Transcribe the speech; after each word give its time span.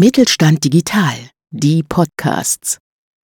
Mittelstand 0.00 0.62
Digital, 0.62 1.16
die 1.50 1.82
Podcasts. 1.82 2.78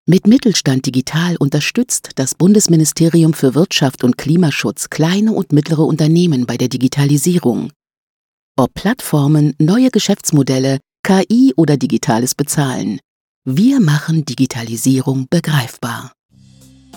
Mit 0.07 0.25
Mittelstand 0.25 0.85
Digital 0.85 1.35
unterstützt 1.35 2.11
das 2.15 2.33
Bundesministerium 2.33 3.33
für 3.33 3.55
Wirtschaft 3.55 4.05
und 4.05 4.17
Klimaschutz 4.17 4.89
kleine 4.89 5.33
und 5.33 5.51
mittlere 5.51 5.81
Unternehmen 5.81 6.45
bei 6.45 6.55
der 6.55 6.69
Digitalisierung. 6.69 7.73
Ob 8.57 8.73
Plattformen, 8.73 9.53
neue 9.59 9.91
Geschäftsmodelle, 9.91 10.79
KI 11.03 11.53
oder 11.57 11.75
digitales 11.75 12.35
Bezahlen. 12.35 13.01
Wir 13.43 13.81
machen 13.81 14.23
Digitalisierung 14.23 15.27
begreifbar. 15.29 16.13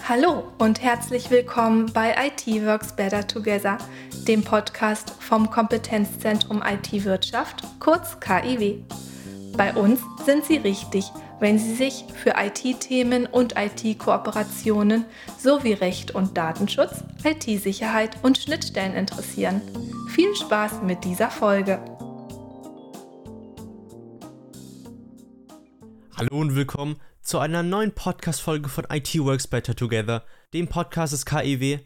Hallo 0.08 0.52
und 0.58 0.82
herzlich 0.82 1.32
willkommen 1.32 1.92
bei 1.92 2.14
IT 2.28 2.46
Works 2.64 2.94
Better 2.94 3.26
Together, 3.26 3.78
dem 4.28 4.44
Podcast 4.44 5.10
vom 5.18 5.50
Kompetenzzentrum 5.50 6.62
IT 6.64 7.04
Wirtschaft, 7.04 7.64
kurz 7.80 8.20
KIW. 8.20 8.76
Bei 9.56 9.72
uns 9.72 10.00
sind 10.26 10.44
Sie 10.44 10.56
richtig, 10.56 11.12
wenn 11.38 11.60
Sie 11.60 11.76
sich 11.76 12.06
für 12.12 12.34
IT-Themen 12.36 13.26
und 13.26 13.54
IT-Kooperationen 13.56 15.04
sowie 15.38 15.74
Recht 15.74 16.10
und 16.10 16.36
Datenschutz, 16.36 17.04
IT-Sicherheit 17.22 18.16
und 18.22 18.36
Schnittstellen 18.36 18.94
interessieren. 18.94 19.62
Viel 20.08 20.34
Spaß 20.34 20.82
mit 20.82 21.04
dieser 21.04 21.30
Folge! 21.30 21.78
Hallo 26.16 26.40
und 26.40 26.56
willkommen 26.56 26.96
zu 27.22 27.38
einer 27.38 27.62
neuen 27.62 27.92
Podcast-Folge 27.92 28.68
von 28.68 28.86
IT 28.90 29.16
Works 29.20 29.46
Better 29.46 29.76
Together, 29.76 30.24
dem 30.52 30.66
Podcast 30.66 31.12
des 31.12 31.26
KIW. 31.26 31.78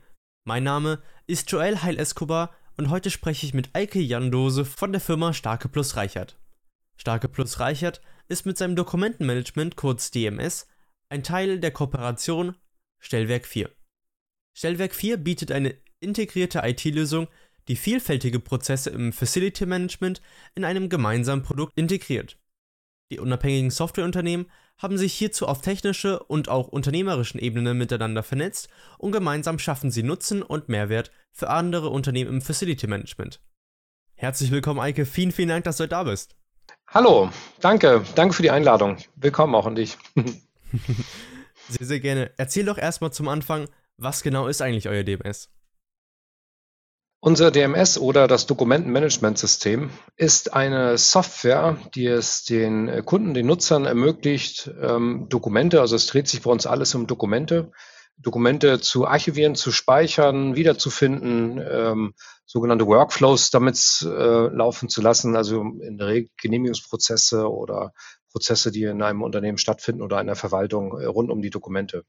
Mein 0.46 0.64
Name 0.64 1.02
ist 1.26 1.52
Joel 1.52 1.82
Heil 1.82 1.98
Escobar 1.98 2.50
und 2.78 2.88
heute 2.88 3.10
spreche 3.10 3.44
ich 3.44 3.52
mit 3.52 3.68
Eike 3.74 4.00
Jandose 4.00 4.64
von 4.64 4.92
der 4.92 5.02
Firma 5.02 5.34
Starke 5.34 5.68
Plus 5.68 5.96
Reichert. 5.96 6.38
Starke 6.98 7.28
Plus 7.28 7.60
Reichert 7.60 8.00
ist 8.26 8.44
mit 8.44 8.58
seinem 8.58 8.76
Dokumentenmanagement, 8.76 9.76
kurz 9.76 10.10
DMS, 10.10 10.66
ein 11.08 11.22
Teil 11.22 11.60
der 11.60 11.70
Kooperation 11.70 12.56
Stellwerk 12.98 13.46
4. 13.46 13.70
Stellwerk 14.52 14.94
4 14.94 15.16
bietet 15.18 15.52
eine 15.52 15.76
integrierte 16.00 16.60
IT-Lösung, 16.64 17.28
die 17.68 17.76
vielfältige 17.76 18.40
Prozesse 18.40 18.90
im 18.90 19.12
Facility 19.12 19.64
Management 19.64 20.20
in 20.56 20.64
einem 20.64 20.88
gemeinsamen 20.88 21.44
Produkt 21.44 21.72
integriert. 21.76 22.38
Die 23.12 23.20
unabhängigen 23.20 23.70
Softwareunternehmen 23.70 24.50
haben 24.76 24.98
sich 24.98 25.14
hierzu 25.14 25.46
auf 25.46 25.60
technische 25.60 26.22
und 26.24 26.48
auch 26.48 26.68
unternehmerischen 26.68 27.38
Ebenen 27.38 27.78
miteinander 27.78 28.22
vernetzt 28.22 28.68
und 28.98 29.12
gemeinsam 29.12 29.58
schaffen 29.58 29.90
sie 29.90 30.02
Nutzen 30.02 30.42
und 30.42 30.68
Mehrwert 30.68 31.12
für 31.32 31.48
andere 31.48 31.90
Unternehmen 31.90 32.34
im 32.34 32.42
Facility 32.42 32.86
Management. 32.86 33.40
Herzlich 34.14 34.50
willkommen, 34.50 34.80
Eike. 34.80 35.06
Vielen, 35.06 35.32
vielen 35.32 35.48
Dank, 35.48 35.64
dass 35.64 35.76
du 35.76 35.86
da 35.86 36.02
bist. 36.02 36.36
Hallo, 36.90 37.28
danke, 37.60 38.02
danke 38.14 38.34
für 38.34 38.40
die 38.40 38.50
Einladung. 38.50 38.96
Willkommen 39.14 39.54
auch 39.54 39.66
an 39.66 39.74
dich. 39.74 39.98
sehr, 41.68 41.86
sehr 41.86 42.00
gerne. 42.00 42.30
Erzähl 42.38 42.64
doch 42.64 42.78
erstmal 42.78 43.12
zum 43.12 43.28
Anfang, 43.28 43.68
was 43.98 44.22
genau 44.22 44.46
ist 44.46 44.62
eigentlich 44.62 44.88
euer 44.88 45.02
DMS? 45.02 45.50
Unser 47.20 47.50
DMS 47.50 47.98
oder 47.98 48.26
das 48.26 48.46
Dokumentenmanagementsystem 48.46 49.90
ist 50.16 50.54
eine 50.54 50.96
Software, 50.96 51.76
die 51.94 52.06
es 52.06 52.44
den 52.44 53.04
Kunden, 53.04 53.34
den 53.34 53.46
Nutzern 53.46 53.84
ermöglicht, 53.84 54.70
ähm, 54.80 55.26
Dokumente, 55.28 55.82
also 55.82 55.94
es 55.94 56.06
dreht 56.06 56.26
sich 56.26 56.40
bei 56.40 56.50
uns 56.50 56.66
alles 56.66 56.94
um 56.94 57.06
Dokumente, 57.06 57.70
Dokumente 58.18 58.80
zu 58.80 59.06
archivieren, 59.06 59.54
zu 59.54 59.70
speichern, 59.70 60.56
wiederzufinden, 60.56 61.60
ähm, 61.70 62.14
sogenannte 62.44 62.86
Workflows 62.86 63.50
damit 63.50 63.78
äh, 64.02 64.48
laufen 64.48 64.88
zu 64.88 65.00
lassen, 65.00 65.36
also 65.36 65.60
in 65.60 65.98
der 65.98 66.08
Regel 66.08 66.30
Genehmigungsprozesse 66.40 67.48
oder 67.48 67.92
Prozesse, 68.32 68.72
die 68.72 68.84
in 68.84 69.02
einem 69.02 69.22
Unternehmen 69.22 69.58
stattfinden 69.58 70.02
oder 70.02 70.18
einer 70.18 70.36
Verwaltung 70.36 70.98
äh, 70.98 71.04
rund 71.04 71.30
um 71.30 71.42
die 71.42 71.50
Dokumente. 71.50 72.04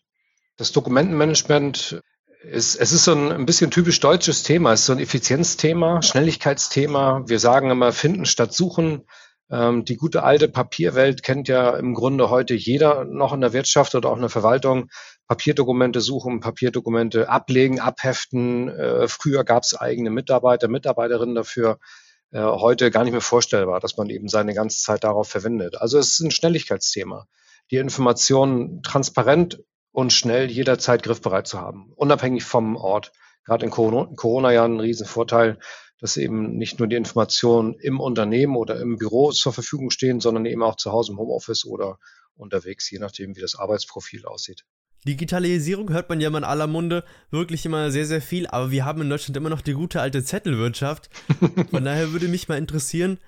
Das 0.58 0.72
Dokumentenmanagement 0.72 2.02
ist, 2.42 2.76
es 2.76 2.92
ist 2.92 3.06
so 3.06 3.14
ein, 3.14 3.32
ein 3.32 3.46
bisschen 3.46 3.72
typisch 3.72 4.00
deutsches 4.00 4.44
Thema. 4.44 4.74
Es 4.74 4.82
ist 4.82 4.86
so 4.88 4.94
ein 4.94 5.00
Effizienzthema, 5.00 6.02
Schnelligkeitsthema. 6.02 7.24
Wir 7.28 7.40
sagen 7.40 7.70
immer 7.70 7.92
finden 7.92 8.26
statt 8.26 8.54
suchen. 8.54 9.06
Ähm, 9.52 9.84
die 9.86 9.98
gute 9.98 10.24
alte 10.24 10.48
Papierwelt 10.48 11.24
kennt 11.24 11.48
ja 11.48 11.76
im 11.76 11.94
Grunde 11.94 12.30
heute 12.30 12.54
jeder 12.54 13.06
noch 13.06 13.34
in 13.34 13.42
der 13.42 13.54
Wirtschaft 13.54 13.96
oder 13.96 14.10
auch 14.10 14.16
in 14.16 14.22
der 14.22 14.30
Verwaltung. 14.30 14.90
Papierdokumente 15.30 16.02
suchen, 16.02 16.40
Papierdokumente 16.40 17.30
ablegen, 17.30 17.80
abheften. 17.80 18.68
Äh, 18.68 19.08
früher 19.08 19.44
gab 19.44 19.62
es 19.62 19.76
eigene 19.76 20.10
Mitarbeiter, 20.10 20.68
Mitarbeiterinnen 20.68 21.36
dafür. 21.36 21.78
Äh, 22.32 22.42
heute 22.42 22.90
gar 22.90 23.04
nicht 23.04 23.12
mehr 23.12 23.22
vorstellbar, 23.22 23.80
dass 23.80 23.96
man 23.96 24.10
eben 24.10 24.28
seine 24.28 24.56
ganze 24.56 24.80
Zeit 24.80 25.04
darauf 25.04 25.30
verwendet. 25.30 25.80
Also 25.80 26.00
es 26.00 26.14
ist 26.14 26.22
ein 26.22 26.32
Schnelligkeitsthema. 26.32 27.28
Die 27.70 27.76
Informationen 27.76 28.82
transparent 28.82 29.64
und 29.92 30.12
schnell 30.14 30.50
jederzeit 30.50 31.04
griffbereit 31.04 31.46
zu 31.46 31.62
haben, 31.62 31.94
unabhängig 31.96 32.44
vom 32.44 32.76
Ort. 32.76 33.12
Gerade 33.46 33.66
in 33.66 33.72
Corona-Jahren 33.72 34.78
ein 34.78 34.80
Riesenvorteil, 34.80 35.60
dass 36.00 36.18
eben 36.18 36.58
nicht 36.58 36.80
nur 36.80 36.88
die 36.88 36.96
Informationen 36.96 37.76
im 37.76 38.00
Unternehmen 38.00 38.56
oder 38.56 38.80
im 38.80 38.98
Büro 38.98 39.32
zur 39.32 39.54
Verfügung 39.54 39.92
stehen, 39.92 40.22
sondern 40.22 40.48
eben 40.48 40.64
auch 40.64 40.76
zu 40.76 40.92
Hause 40.92 41.12
im 41.12 41.20
Homeoffice 41.20 41.66
oder 41.66 42.00
unterwegs, 42.36 42.90
je 42.90 42.98
nachdem, 42.98 43.36
wie 43.36 43.42
das 43.42 43.56
Arbeitsprofil 43.56 44.26
aussieht. 44.26 44.66
Digitalisierung 45.08 45.90
hört 45.92 46.10
man 46.10 46.20
ja 46.20 46.30
mal 46.30 46.40
in 46.40 46.44
aller 46.44 46.68
Munde 46.68 47.04
wirklich 47.32 47.66
immer 47.66 47.92
sehr, 47.92 48.06
sehr 48.06 48.22
viel, 48.22 48.48
aber 48.48 48.72
wir 48.72 48.86
haben 48.86 49.02
in 49.02 49.10
Deutschland 49.10 49.38
immer 49.38 49.50
noch 49.50 49.62
die 49.62 49.74
gute 49.74 50.02
alte 50.02 50.24
Zettelwirtschaft. 50.24 51.10
Von 51.72 51.86
daher 51.86 52.12
würde 52.12 52.28
mich 52.28 52.50
mal 52.50 52.58
interessieren, 52.58 53.20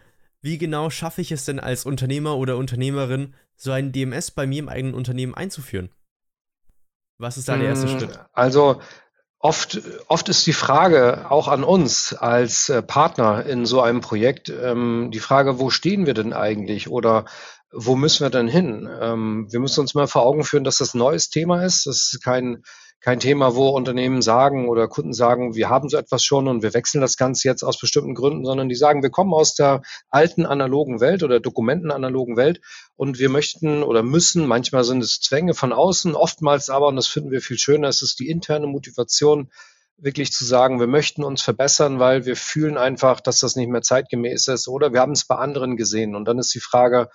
wie 0.41 0.57
genau 0.57 0.89
schaffe 0.89 1.21
ich 1.21 1.31
es 1.31 1.45
denn 1.45 1.59
als 1.59 1.85
Unternehmer 1.85 2.35
oder 2.37 2.57
Unternehmerin, 2.57 3.33
so 3.55 3.71
ein 3.71 3.91
DMS 3.91 4.31
bei 4.31 4.47
mir 4.47 4.59
im 4.59 4.69
eigenen 4.69 4.95
Unternehmen 4.95 5.35
einzuführen? 5.35 5.89
Was 7.17 7.37
ist 7.37 7.47
da 7.47 7.55
der 7.55 7.67
erste 7.67 7.87
hm, 7.87 7.99
Schritt? 7.99 8.19
Also 8.33 8.81
Oft, 9.43 9.81
oft 10.07 10.29
ist 10.29 10.45
die 10.45 10.53
Frage 10.53 11.31
auch 11.31 11.47
an 11.47 11.63
uns 11.63 12.13
als 12.13 12.69
äh, 12.69 12.83
Partner 12.83 13.43
in 13.43 13.65
so 13.65 13.81
einem 13.81 13.99
Projekt 13.99 14.49
ähm, 14.49 15.09
die 15.11 15.19
Frage, 15.19 15.57
wo 15.57 15.71
stehen 15.71 16.05
wir 16.05 16.13
denn 16.13 16.31
eigentlich 16.31 16.91
oder 16.91 17.25
wo 17.71 17.95
müssen 17.95 18.25
wir 18.25 18.29
denn 18.29 18.47
hin? 18.47 18.89
Ähm, 19.01 19.47
wir 19.49 19.59
müssen 19.59 19.79
uns 19.79 19.93
mal 19.93 20.07
vor 20.07 20.23
Augen 20.23 20.43
führen, 20.43 20.63
dass 20.63 20.77
das 20.77 20.93
ein 20.93 20.99
neues 20.99 21.29
Thema 21.29 21.63
ist. 21.63 21.85
Das 21.85 22.11
ist 22.13 22.23
kein, 22.23 22.63
kein 22.99 23.19
Thema, 23.19 23.55
wo 23.55 23.69
Unternehmen 23.69 24.21
sagen 24.21 24.69
oder 24.69 24.87
Kunden 24.87 25.13
sagen, 25.13 25.55
wir 25.55 25.69
haben 25.69 25.89
so 25.89 25.97
etwas 25.97 26.23
schon 26.23 26.47
und 26.47 26.61
wir 26.61 26.73
wechseln 26.73 27.01
das 27.01 27.17
Ganze 27.17 27.47
jetzt 27.47 27.63
aus 27.63 27.79
bestimmten 27.79 28.13
Gründen, 28.13 28.45
sondern 28.45 28.69
die 28.69 28.75
sagen, 28.75 29.01
wir 29.01 29.09
kommen 29.09 29.33
aus 29.33 29.55
der 29.55 29.81
alten 30.09 30.45
analogen 30.45 30.99
Welt 30.99 31.23
oder 31.23 31.39
dokumentenanalogen 31.39 32.37
Welt 32.37 32.61
und 32.95 33.17
wir 33.17 33.29
möchten 33.29 33.81
oder 33.81 34.03
müssen, 34.03 34.45
manchmal 34.45 34.83
sind 34.83 35.03
es 35.03 35.19
Zwänge 35.19 35.55
von 35.55 35.73
außen, 35.73 36.13
oftmals 36.13 36.69
aber, 36.69 36.87
und 36.87 36.95
das 36.95 37.07
finden 37.07 37.31
wir 37.31 37.41
viel 37.41 37.57
schöner, 37.57 37.87
es 37.87 38.03
ist 38.03 38.19
die 38.19 38.29
interne 38.29 38.67
Motivation, 38.67 39.49
wirklich 39.97 40.31
zu 40.31 40.45
sagen, 40.45 40.79
wir 40.79 40.87
möchten 40.87 41.23
uns 41.23 41.41
verbessern, 41.41 41.99
weil 41.99 42.25
wir 42.25 42.35
fühlen 42.35 42.77
einfach, 42.77 43.19
dass 43.21 43.39
das 43.39 43.55
nicht 43.55 43.69
mehr 43.69 43.83
zeitgemäß 43.83 44.47
ist 44.47 44.67
oder 44.67 44.93
wir 44.93 44.99
haben 44.99 45.11
es 45.11 45.25
bei 45.25 45.35
anderen 45.35 45.77
gesehen. 45.77 46.15
Und 46.15 46.25
dann 46.25 46.39
ist 46.39 46.53
die 46.55 46.59
Frage, 46.59 47.09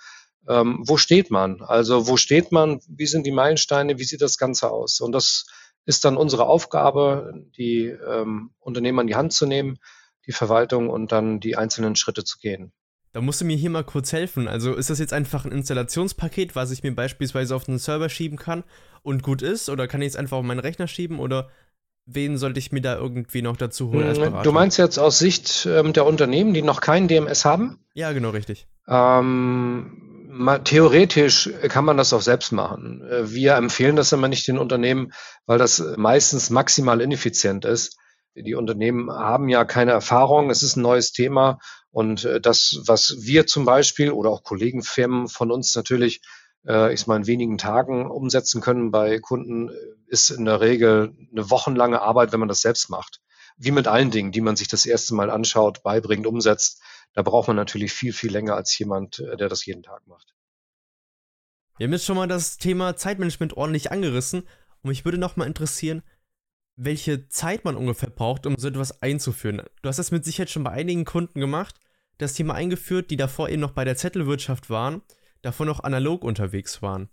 ähm, 0.47 0.83
wo 0.85 0.97
steht 0.97 1.31
man? 1.31 1.61
Also 1.61 2.07
wo 2.07 2.17
steht 2.17 2.51
man? 2.51 2.79
Wie 2.87 3.05
sind 3.05 3.25
die 3.25 3.31
Meilensteine? 3.31 3.99
Wie 3.99 4.03
sieht 4.03 4.21
das 4.21 4.37
Ganze 4.37 4.71
aus? 4.71 5.01
Und 5.01 5.11
das 5.11 5.45
ist 5.85 6.05
dann 6.05 6.17
unsere 6.17 6.47
Aufgabe, 6.47 7.33
die 7.57 7.85
ähm, 7.85 8.51
Unternehmen 8.59 8.99
an 8.99 9.07
die 9.07 9.15
Hand 9.15 9.33
zu 9.33 9.45
nehmen, 9.45 9.79
die 10.25 10.33
Verwaltung 10.33 10.89
und 10.89 11.11
dann 11.11 11.39
die 11.39 11.55
einzelnen 11.55 11.95
Schritte 11.95 12.23
zu 12.23 12.37
gehen. 12.39 12.73
Da 13.13 13.21
musst 13.21 13.41
du 13.41 13.45
mir 13.45 13.55
hier 13.55 13.69
mal 13.69 13.83
kurz 13.83 14.11
helfen. 14.11 14.47
Also 14.47 14.75
ist 14.75 14.89
das 14.89 14.99
jetzt 14.99 15.13
einfach 15.13 15.45
ein 15.45 15.51
Installationspaket, 15.51 16.55
was 16.55 16.71
ich 16.71 16.83
mir 16.83 16.93
beispielsweise 16.93 17.55
auf 17.55 17.63
den 17.63 17.79
Server 17.79 18.09
schieben 18.09 18.37
kann 18.37 18.63
und 19.01 19.23
gut 19.23 19.41
ist? 19.41 19.69
Oder 19.69 19.87
kann 19.87 20.01
ich 20.01 20.09
es 20.09 20.15
einfach 20.15 20.37
auf 20.37 20.43
meinen 20.43 20.59
Rechner 20.59 20.87
schieben? 20.87 21.19
Oder 21.19 21.49
wen 22.05 22.37
sollte 22.37 22.59
ich 22.59 22.71
mir 22.71 22.81
da 22.81 22.95
irgendwie 22.95 23.41
noch 23.41 23.57
dazu 23.57 23.91
holen 23.91 24.13
hm, 24.13 24.21
Berater? 24.21 24.43
Du 24.43 24.51
meinst 24.51 24.77
jetzt 24.77 24.99
aus 24.99 25.19
Sicht 25.19 25.65
ähm, 25.65 25.93
der 25.93 26.05
Unternehmen, 26.05 26.53
die 26.53 26.61
noch 26.61 26.81
kein 26.81 27.07
DMS 27.07 27.45
haben? 27.45 27.79
Ja, 27.93 28.11
genau, 28.11 28.31
richtig. 28.31 28.67
Ähm, 28.87 30.06
theoretisch 30.63 31.49
kann 31.69 31.85
man 31.85 31.97
das 31.97 32.13
auch 32.13 32.21
selbst 32.21 32.51
machen. 32.51 33.03
Äh, 33.09 33.31
wir 33.31 33.55
empfehlen 33.55 33.95
das 33.95 34.11
immer 34.11 34.27
nicht 34.27 34.47
den 34.47 34.57
Unternehmen, 34.57 35.13
weil 35.45 35.57
das 35.57 35.83
meistens 35.97 36.49
maximal 36.49 37.01
ineffizient 37.01 37.65
ist. 37.65 37.97
Die 38.35 38.55
Unternehmen 38.55 39.11
haben 39.11 39.49
ja 39.49 39.65
keine 39.65 39.91
Erfahrung, 39.91 40.51
es 40.51 40.61
ist 40.61 40.75
ein 40.75 40.83
neues 40.83 41.11
Thema 41.11 41.59
und 41.91 42.25
äh, 42.25 42.39
das, 42.39 42.81
was 42.85 43.15
wir 43.21 43.47
zum 43.47 43.65
Beispiel 43.65 44.11
oder 44.11 44.29
auch 44.29 44.43
Kollegenfirmen 44.43 45.27
von 45.27 45.51
uns 45.51 45.75
natürlich, 45.75 46.21
äh, 46.67 46.93
ich 46.93 47.07
mal 47.07 47.17
in 47.17 47.27
wenigen 47.27 47.57
Tagen 47.57 48.09
umsetzen 48.09 48.61
können 48.61 48.91
bei 48.91 49.19
Kunden, 49.19 49.71
ist 50.07 50.29
in 50.29 50.45
der 50.45 50.61
Regel 50.61 51.15
eine 51.31 51.49
wochenlange 51.49 52.01
Arbeit, 52.01 52.31
wenn 52.31 52.39
man 52.39 52.49
das 52.49 52.61
selbst 52.61 52.89
macht. 52.89 53.21
Wie 53.57 53.71
mit 53.71 53.87
allen 53.87 54.11
Dingen, 54.11 54.31
die 54.31 54.41
man 54.41 54.55
sich 54.55 54.67
das 54.67 54.85
erste 54.85 55.15
Mal 55.15 55.31
anschaut, 55.31 55.81
beibringt, 55.81 56.27
umsetzt 56.27 56.81
da 57.13 57.21
braucht 57.21 57.47
man 57.47 57.55
natürlich 57.55 57.93
viel, 57.93 58.13
viel 58.13 58.31
länger 58.31 58.55
als 58.55 58.77
jemand, 58.77 59.19
äh, 59.19 59.37
der 59.37 59.49
das 59.49 59.65
jeden 59.65 59.83
Tag 59.83 60.05
macht. 60.07 60.35
Wir 61.77 61.85
haben 61.85 61.93
jetzt 61.93 62.05
schon 62.05 62.15
mal 62.15 62.27
das 62.27 62.57
Thema 62.57 62.95
Zeitmanagement 62.95 63.55
ordentlich 63.55 63.91
angerissen 63.91 64.41
und 64.81 64.89
mich 64.89 65.05
würde 65.05 65.17
nochmal 65.17 65.47
interessieren, 65.47 66.01
welche 66.75 67.27
Zeit 67.27 67.65
man 67.65 67.75
ungefähr 67.75 68.09
braucht, 68.09 68.45
um 68.45 68.55
so 68.57 68.67
etwas 68.67 69.01
einzuführen. 69.01 69.61
Du 69.81 69.89
hast 69.89 69.97
das 69.97 70.11
mit 70.11 70.25
Sicherheit 70.25 70.49
schon 70.49 70.63
bei 70.63 70.71
einigen 70.71 71.05
Kunden 71.05 71.39
gemacht, 71.39 71.79
das 72.17 72.33
Thema 72.33 72.53
eingeführt, 72.53 73.11
die 73.11 73.17
davor 73.17 73.49
eben 73.49 73.61
noch 73.61 73.71
bei 73.71 73.85
der 73.85 73.97
Zettelwirtschaft 73.97 74.69
waren. 74.69 75.01
davon 75.43 75.67
noch 75.67 75.81
analog 75.81 76.23
unterwegs 76.23 76.81
waren. 76.81 77.09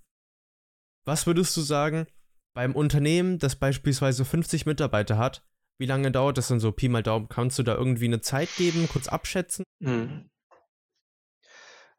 Was 1.04 1.26
würdest 1.26 1.54
du 1.56 1.60
sagen, 1.60 2.06
beim 2.54 2.74
Unternehmen, 2.74 3.38
das 3.38 3.54
beispielsweise 3.54 4.24
50 4.24 4.64
Mitarbeiter 4.64 5.18
hat, 5.18 5.46
wie 5.78 5.86
lange 5.86 6.10
dauert 6.10 6.38
das 6.38 6.48
denn 6.48 6.60
so? 6.60 6.72
Pi 6.72 6.88
mal 6.88 7.02
Daumen, 7.02 7.28
kannst 7.28 7.58
du 7.58 7.62
da 7.62 7.74
irgendwie 7.74 8.06
eine 8.06 8.20
Zeit 8.20 8.48
geben, 8.56 8.88
kurz 8.90 9.08
abschätzen? 9.08 9.64
Mhm. 9.80 10.30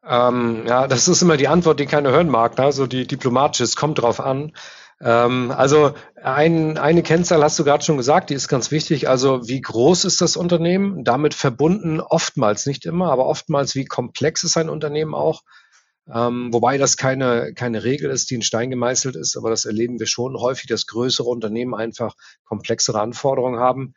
Ähm, 0.04 0.64
ja, 0.66 0.86
das 0.86 1.08
ist 1.08 1.22
immer 1.22 1.36
die 1.36 1.48
Antwort, 1.48 1.80
die 1.80 1.86
keiner 1.86 2.10
hören 2.10 2.28
mag. 2.28 2.56
Ne? 2.58 2.64
Also 2.64 2.86
die 2.86 3.06
diplomatische, 3.06 3.64
es 3.64 3.76
kommt 3.76 4.00
drauf 4.00 4.20
an. 4.20 4.52
Ähm, 5.00 5.50
also 5.50 5.94
ein, 6.22 6.78
eine 6.78 7.02
Kennzahl 7.02 7.42
hast 7.42 7.58
du 7.58 7.64
gerade 7.64 7.84
schon 7.84 7.96
gesagt, 7.96 8.30
die 8.30 8.34
ist 8.34 8.48
ganz 8.48 8.70
wichtig. 8.70 9.08
Also 9.08 9.46
wie 9.48 9.60
groß 9.60 10.04
ist 10.04 10.20
das 10.20 10.36
Unternehmen? 10.36 11.04
Damit 11.04 11.34
verbunden 11.34 12.00
oftmals, 12.00 12.66
nicht 12.66 12.86
immer, 12.86 13.10
aber 13.10 13.26
oftmals, 13.26 13.74
wie 13.74 13.84
komplex 13.84 14.44
ist 14.44 14.56
ein 14.56 14.68
Unternehmen 14.70 15.14
auch? 15.14 15.42
Ähm, 16.12 16.52
wobei 16.52 16.78
das 16.78 16.96
keine, 16.96 17.52
keine 17.54 17.82
Regel 17.82 18.10
ist, 18.10 18.30
die 18.30 18.36
in 18.36 18.42
Stein 18.42 18.70
gemeißelt 18.70 19.16
ist, 19.16 19.36
aber 19.36 19.50
das 19.50 19.64
erleben 19.64 19.98
wir 19.98 20.06
schon 20.06 20.36
häufig, 20.36 20.66
dass 20.68 20.86
größere 20.86 21.28
Unternehmen 21.28 21.74
einfach 21.74 22.14
komplexere 22.44 23.00
Anforderungen 23.00 23.58
haben. 23.58 23.94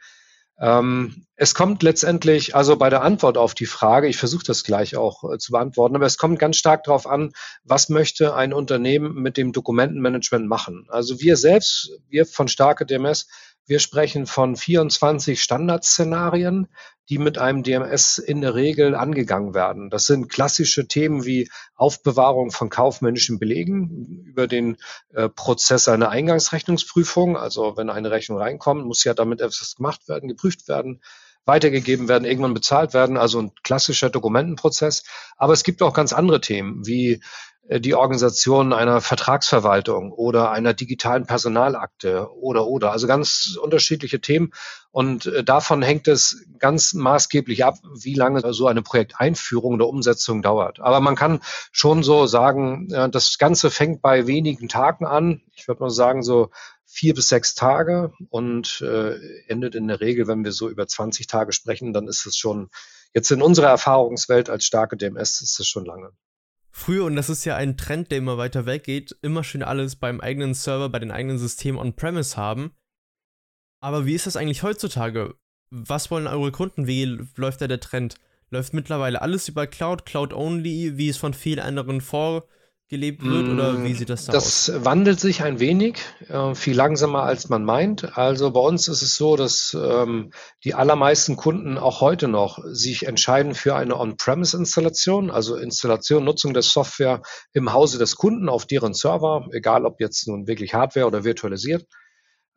Ähm, 0.62 1.26
es 1.36 1.56
kommt 1.56 1.84
letztendlich, 1.84 2.54
also 2.54 2.76
bei 2.76 2.90
der 2.90 3.02
Antwort 3.02 3.38
auf 3.38 3.54
die 3.54 3.66
Frage, 3.66 4.08
ich 4.08 4.18
versuche 4.18 4.44
das 4.44 4.66
gleich 4.66 4.98
auch 4.98 5.24
äh, 5.24 5.38
zu 5.38 5.54
beantworten, 5.54 5.96
aber 5.96 6.06
es 6.06 6.18
kommt 6.18 6.38
ganz 6.38 6.58
stark 6.58 6.84
darauf 6.84 7.08
an, 7.08 7.32
was 7.64 7.88
möchte 7.88 8.36
ein 8.36 8.52
Unternehmen 8.52 9.14
mit 9.14 9.38
dem 9.38 9.54
Dokumentenmanagement 9.54 10.48
machen. 10.48 10.86
Also 10.90 11.22
wir 11.22 11.38
selbst, 11.38 11.92
wir 12.10 12.26
von 12.26 12.50
Starke 12.50 12.86
DMS, 12.86 13.28
wir 13.70 13.78
sprechen 13.78 14.26
von 14.26 14.56
24 14.56 15.44
Standardszenarien, 15.44 16.70
die 17.08 17.20
mit 17.20 17.38
einem 17.38 17.62
DMS 17.62 18.18
in 18.18 18.42
der 18.42 18.56
Regel 18.56 18.96
angegangen 18.96 19.54
werden. 19.54 19.92
Das 19.92 20.08
sind 20.08 20.28
klassische 20.28 20.88
Themen 20.88 21.24
wie 21.24 21.52
Aufbewahrung 21.76 22.50
von 22.50 22.70
kaufmännischen 22.70 23.38
Belegen 23.38 24.24
über 24.26 24.48
den 24.48 24.78
äh, 25.14 25.30
Prozess 25.30 25.88
einer 25.88 26.10
Eingangsrechnungsprüfung. 26.10 27.38
Also 27.38 27.78
wenn 27.78 27.92
eine 27.92 28.10
Rechnung 28.10 28.40
reinkommt, 28.40 28.88
muss 28.88 29.04
ja 29.04 29.14
damit 29.14 29.40
etwas 29.40 29.76
gemacht 29.76 30.10
werden, 30.10 30.30
geprüft 30.30 30.68
werden 30.68 31.00
weitergegeben 31.46 32.08
werden, 32.08 32.26
irgendwann 32.26 32.54
bezahlt 32.54 32.94
werden, 32.94 33.18
also 33.18 33.42
ein 33.42 33.52
klassischer 33.64 34.10
Dokumentenprozess. 34.10 35.04
Aber 35.36 35.54
es 35.54 35.64
gibt 35.64 35.82
auch 35.82 35.94
ganz 35.94 36.14
andere 36.14 36.42
Themen 36.42 36.86
wie 36.86 37.22
die 37.78 37.94
Organisation 37.94 38.74
einer 38.74 39.00
Vertragsverwaltung 39.00 40.12
oder 40.12 40.50
einer 40.50 40.74
digitalen 40.74 41.28
Personalakte 41.28 42.28
oder 42.34 42.66
oder 42.66 42.92
also 42.92 43.06
ganz 43.06 43.60
unterschiedliche 43.62 44.20
Themen 44.20 44.52
und 44.92 45.28
äh, 45.28 45.44
davon 45.44 45.84
hängt 45.84 46.08
es 46.08 46.46
ganz 46.58 46.94
maßgeblich 46.94 47.64
ab, 47.64 47.76
wie 48.02 48.16
lange 48.16 48.54
so 48.54 48.66
eine 48.66 48.82
Projekteinführung 48.82 49.76
oder 49.76 49.88
Umsetzung 49.88 50.42
dauert. 50.42 50.80
Aber 50.80 51.00
man 51.00 51.16
kann 51.16 51.42
schon 51.72 52.02
so 52.02 52.26
sagen, 52.26 52.88
das 52.90 53.38
Ganze 53.38 53.70
fängt 53.70 54.02
bei 54.02 54.26
wenigen 54.26 54.68
Tagen 54.68 55.06
an. 55.06 55.42
Ich 55.54 55.68
würde 55.68 55.84
mal 55.84 55.92
sagen 55.92 56.24
so 56.24 56.50
vier 56.86 57.14
bis 57.14 57.30
sechs 57.30 57.54
Tage 57.54 58.12
und 58.30 58.82
äh, 58.82 59.16
endet 59.48 59.76
in 59.76 59.88
der 59.88 60.02
Regel, 60.02 60.28
wenn 60.28 60.44
wir 60.44 60.52
so 60.52 60.70
über 60.70 60.88
20 60.88 61.28
Tage 61.28 61.52
sprechen, 61.52 61.94
dann 61.94 62.08
ist 62.08 62.26
es 62.26 62.36
schon 62.36 62.70
jetzt 63.14 63.32
in 63.32 63.44
unserer 63.44 63.68
Erfahrungswelt 63.68 64.50
als 64.50 64.66
starke 64.66 64.98
DMS 64.98 65.42
ist 65.42 65.60
es 65.60 65.68
schon 65.68 65.86
lange 65.86 66.12
früher, 66.72 67.06
und 67.06 67.16
das 67.16 67.30
ist 67.30 67.46
ja 67.46 67.56
ein 67.56 67.78
Trend, 67.78 68.12
der 68.12 68.18
immer 68.20 68.38
weiter 68.38 68.66
weggeht, 68.66 69.18
immer 69.22 69.44
schön 69.44 69.64
alles 69.64 69.96
beim 69.96 70.22
eigenen 70.22 70.54
Server, 70.54 70.90
bei 70.90 71.00
den 71.00 71.12
eigenen 71.12 71.38
Systemen 71.38 71.80
on-premise 71.80 72.38
haben. 72.38 72.76
Aber 73.82 74.06
wie 74.06 74.16
ist 74.16 74.28
das 74.28 74.36
eigentlich 74.36 74.64
heutzutage? 74.64 75.36
Was 75.72 76.12
wollen 76.12 76.28
eure 76.28 76.52
Kunden? 76.52 76.88
Wie 76.88 77.06
läuft 77.36 77.62
da 77.62 77.68
der 77.68 77.80
Trend? 77.80 78.16
Läuft 78.50 78.74
mittlerweile 78.74 79.22
alles 79.22 79.48
über 79.48 79.68
Cloud, 79.68 80.06
Cloud-only, 80.06 80.98
wie 80.98 81.10
es 81.10 81.18
von 81.18 81.34
vielen 81.34 81.60
anderen 81.60 82.02
vor 82.02 82.48
gelebt 82.90 83.24
wird 83.24 83.48
oder 83.48 83.84
wie 83.84 83.94
sieht 83.94 84.10
das 84.10 84.26
da 84.26 84.34
das 84.34 84.46
aus? 84.46 84.66
Das 84.66 84.86
wandelt 84.86 85.20
sich 85.20 85.44
ein 85.44 85.60
wenig, 85.60 86.00
äh, 86.28 86.56
viel 86.56 86.76
langsamer 86.76 87.24
als 87.24 87.48
man 87.48 87.64
meint. 87.64 88.18
Also 88.18 88.52
bei 88.52 88.60
uns 88.60 88.88
ist 88.88 89.04
es 89.04 89.16
so, 89.16 89.36
dass 89.36 89.78
ähm, 89.80 90.32
die 90.64 90.74
allermeisten 90.74 91.36
Kunden 91.36 91.78
auch 91.78 92.02
heute 92.02 92.28
noch 92.28 92.60
sich 92.66 93.06
entscheiden 93.06 93.54
für 93.54 93.76
eine 93.76 93.98
On-Premise-Installation, 93.98 95.30
also 95.30 95.56
Installation, 95.56 96.24
Nutzung 96.24 96.54
der 96.54 96.64
Software 96.64 97.22
im 97.54 97.74
Hause 97.74 98.00
des 98.00 98.16
Kunden 98.16 98.50
auf 98.50 98.66
deren 98.66 98.96
Server, 98.96 99.48
egal 99.52 99.86
ob 99.86 100.02
jetzt 100.02 100.28
nun 100.28 100.48
wirklich 100.48 100.74
Hardware 100.74 101.06
oder 101.06 101.24
virtualisiert. 101.24 101.86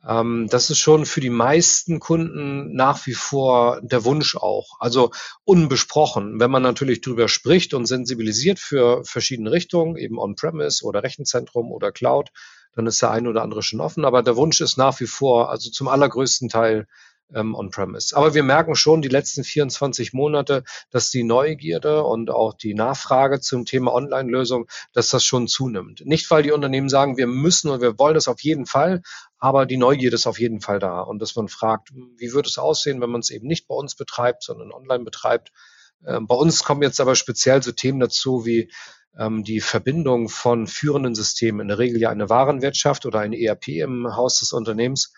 Ähm, 0.06 0.48
das 0.50 0.70
ist 0.70 0.78
schon 0.78 1.06
für 1.06 1.20
die 1.20 1.30
meisten 1.30 2.00
Kunden 2.00 2.74
nach 2.74 3.06
wie 3.06 3.14
vor 3.14 3.80
der 3.82 4.04
Wunsch 4.04 4.36
auch. 4.36 4.80
Also 4.80 5.10
unbesprochen. 5.44 6.40
Wenn 6.40 6.50
man 6.50 6.62
natürlich 6.62 7.00
drüber 7.00 7.28
spricht 7.28 7.74
und 7.74 7.86
sensibilisiert 7.86 8.58
für 8.58 9.04
verschiedene 9.04 9.52
Richtungen, 9.52 9.96
eben 9.96 10.18
On-Premise 10.18 10.84
oder 10.84 11.02
Rechenzentrum 11.02 11.70
oder 11.70 11.92
Cloud, 11.92 12.30
dann 12.74 12.86
ist 12.86 13.02
der 13.02 13.10
ein 13.10 13.26
oder 13.26 13.42
andere 13.42 13.62
schon 13.62 13.80
offen. 13.80 14.04
Aber 14.04 14.22
der 14.22 14.36
Wunsch 14.36 14.60
ist 14.60 14.76
nach 14.78 14.98
wie 15.00 15.06
vor, 15.06 15.50
also 15.50 15.70
zum 15.70 15.88
allergrößten 15.88 16.48
Teil 16.48 16.86
ähm, 17.34 17.54
on-premise. 17.54 18.16
Aber 18.16 18.34
wir 18.34 18.42
merken 18.42 18.74
schon 18.74 19.02
die 19.02 19.08
letzten 19.08 19.44
24 19.44 20.12
Monate, 20.12 20.64
dass 20.90 21.10
die 21.10 21.24
Neugierde 21.24 22.02
und 22.04 22.30
auch 22.30 22.54
die 22.54 22.74
Nachfrage 22.74 23.40
zum 23.40 23.64
Thema 23.64 23.92
Online-Lösung, 23.92 24.68
dass 24.92 25.08
das 25.08 25.24
schon 25.24 25.48
zunimmt. 25.48 26.04
Nicht, 26.04 26.30
weil 26.30 26.42
die 26.42 26.52
Unternehmen 26.52 26.88
sagen, 26.88 27.16
wir 27.16 27.26
müssen 27.26 27.70
und 27.70 27.80
wir 27.80 27.98
wollen 27.98 28.14
das 28.14 28.28
auf 28.28 28.40
jeden 28.42 28.66
Fall, 28.66 29.02
aber 29.42 29.66
die 29.66 29.76
Neugierde 29.76 30.14
ist 30.14 30.28
auf 30.28 30.38
jeden 30.38 30.60
Fall 30.60 30.78
da. 30.78 31.00
Und 31.00 31.20
dass 31.20 31.34
man 31.34 31.48
fragt, 31.48 31.88
wie 32.16 32.32
wird 32.32 32.46
es 32.46 32.58
aussehen, 32.58 33.00
wenn 33.00 33.10
man 33.10 33.22
es 33.22 33.30
eben 33.30 33.48
nicht 33.48 33.66
bei 33.66 33.74
uns 33.74 33.96
betreibt, 33.96 34.44
sondern 34.44 34.70
online 34.70 35.02
betreibt. 35.02 35.50
Ähm, 36.06 36.28
bei 36.28 36.36
uns 36.36 36.62
kommen 36.62 36.82
jetzt 36.82 37.00
aber 37.00 37.16
speziell 37.16 37.60
so 37.60 37.72
Themen 37.72 37.98
dazu 37.98 38.46
wie 38.46 38.70
ähm, 39.18 39.42
die 39.42 39.60
Verbindung 39.60 40.28
von 40.28 40.68
führenden 40.68 41.16
Systemen, 41.16 41.62
in 41.62 41.66
der 41.66 41.80
Regel 41.80 42.00
ja 42.00 42.10
eine 42.10 42.30
Warenwirtschaft 42.30 43.04
oder 43.04 43.18
ein 43.18 43.32
ERP 43.32 43.66
im 43.80 44.14
Haus 44.14 44.38
des 44.38 44.52
Unternehmens, 44.52 45.12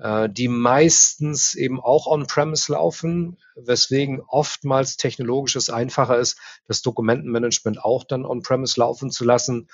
äh, 0.00 0.28
die 0.30 0.46
meistens 0.46 1.56
eben 1.56 1.80
auch 1.80 2.06
on-premise 2.06 2.70
laufen, 2.70 3.38
weswegen 3.56 4.20
oftmals 4.28 4.98
technologisch 4.98 5.56
es 5.56 5.68
einfacher 5.68 6.16
ist, 6.16 6.38
das 6.68 6.80
Dokumentenmanagement 6.80 7.82
auch 7.82 8.04
dann 8.04 8.24
on-premise 8.24 8.78
laufen 8.78 9.10
zu 9.10 9.24
lassen, 9.24 9.66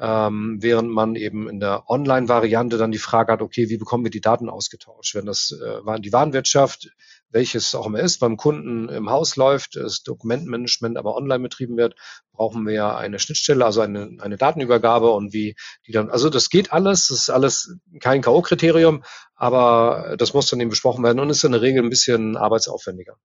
ähm, 0.00 0.58
während 0.60 0.90
man 0.90 1.16
eben 1.16 1.48
in 1.48 1.60
der 1.60 1.88
Online-Variante 1.88 2.78
dann 2.78 2.92
die 2.92 2.98
Frage 2.98 3.32
hat, 3.32 3.42
okay, 3.42 3.68
wie 3.68 3.76
bekommen 3.76 4.04
wir 4.04 4.10
die 4.10 4.20
Daten 4.20 4.48
ausgetauscht? 4.48 5.14
Wenn 5.14 5.26
das 5.26 5.52
äh, 5.52 6.00
die 6.00 6.12
Warenwirtschaft, 6.12 6.90
welches 7.30 7.74
auch 7.74 7.86
immer 7.86 8.00
ist, 8.00 8.18
beim 8.18 8.36
Kunden 8.36 8.88
im 8.88 9.10
Haus 9.10 9.36
läuft, 9.36 9.76
das 9.76 10.02
Dokumentenmanagement 10.02 10.96
aber 10.96 11.14
online 11.14 11.42
betrieben 11.42 11.76
wird, 11.76 11.94
brauchen 12.32 12.66
wir 12.66 12.96
eine 12.96 13.18
Schnittstelle, 13.18 13.64
also 13.64 13.80
eine, 13.80 14.16
eine 14.20 14.36
Datenübergabe 14.36 15.10
und 15.10 15.32
wie 15.32 15.56
die 15.86 15.92
dann, 15.92 16.10
also 16.10 16.30
das 16.30 16.48
geht 16.48 16.72
alles, 16.72 17.08
das 17.08 17.20
ist 17.20 17.30
alles 17.30 17.76
kein 18.00 18.22
K.O.-Kriterium, 18.22 19.02
aber 19.34 20.16
das 20.18 20.34
muss 20.34 20.48
dann 20.48 20.60
eben 20.60 20.70
besprochen 20.70 21.04
werden 21.04 21.20
und 21.20 21.30
ist 21.30 21.44
in 21.44 21.52
der 21.52 21.62
Regel 21.62 21.82
ein 21.82 21.90
bisschen 21.90 22.36
arbeitsaufwendiger. 22.36 23.16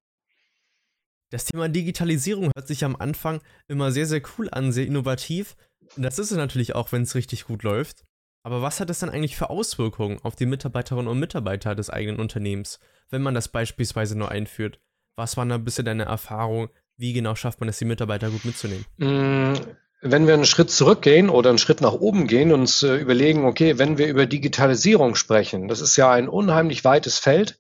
Das 1.30 1.46
Thema 1.46 1.68
Digitalisierung 1.68 2.52
hört 2.56 2.68
sich 2.68 2.86
am 2.86 2.96
Anfang 2.96 3.42
immer 3.68 3.92
sehr, 3.92 4.06
sehr 4.06 4.22
cool 4.38 4.48
an, 4.52 4.72
sehr 4.72 4.86
innovativ. 4.86 5.58
Das 5.98 6.20
ist 6.20 6.32
es 6.32 6.38
natürlich 6.38 6.74
auch, 6.74 6.92
wenn 6.92 7.02
es 7.02 7.16
richtig 7.16 7.46
gut 7.46 7.64
läuft. 7.64 8.06
Aber 8.44 8.62
was 8.62 8.80
hat 8.80 8.90
das 8.90 9.00
dann 9.00 9.10
eigentlich 9.10 9.36
für 9.36 9.50
Auswirkungen 9.50 10.20
auf 10.24 10.38
die 10.38 10.46
Mitarbeiterinnen 10.46 11.10
und 11.10 11.20
Mitarbeiter 11.20 11.76
des 11.76 11.90
eigenen 11.90 12.20
Unternehmens, 12.20 12.80
wenn 13.10 13.22
man 13.22 13.34
das 13.34 13.50
beispielsweise 13.50 14.18
nur 14.18 14.32
einführt? 14.32 14.80
Was 15.18 15.36
waren 15.36 15.50
da 15.50 15.58
bisher 15.58 15.84
deine 15.84 16.06
Erfahrungen? 16.06 16.70
Wie 16.96 17.12
genau 17.12 17.36
schafft 17.36 17.60
man 17.60 17.68
es, 17.68 17.78
die 17.78 17.86
Mitarbeiter 17.86 18.30
gut 18.30 18.46
mitzunehmen? 18.46 18.86
Mm, 18.98 19.60
wenn 20.02 20.28
wir 20.28 20.34
einen 20.34 20.46
Schritt 20.46 20.72
zurückgehen 20.72 21.30
oder 21.30 21.50
einen 21.50 21.58
Schritt 21.58 21.82
nach 21.82 21.94
oben 21.94 22.28
gehen 22.28 22.54
und 22.54 22.62
uns 22.62 22.84
äh, 22.84 22.96
überlegen, 22.96 23.44
okay, 23.44 23.78
wenn 23.78 23.98
wir 23.98 24.08
über 24.08 24.26
Digitalisierung 24.26 25.16
sprechen, 25.16 25.68
das 25.68 25.82
ist 25.82 25.98
ja 25.98 26.10
ein 26.10 26.30
unheimlich 26.30 26.86
weites 26.86 27.18
Feld. 27.18 27.60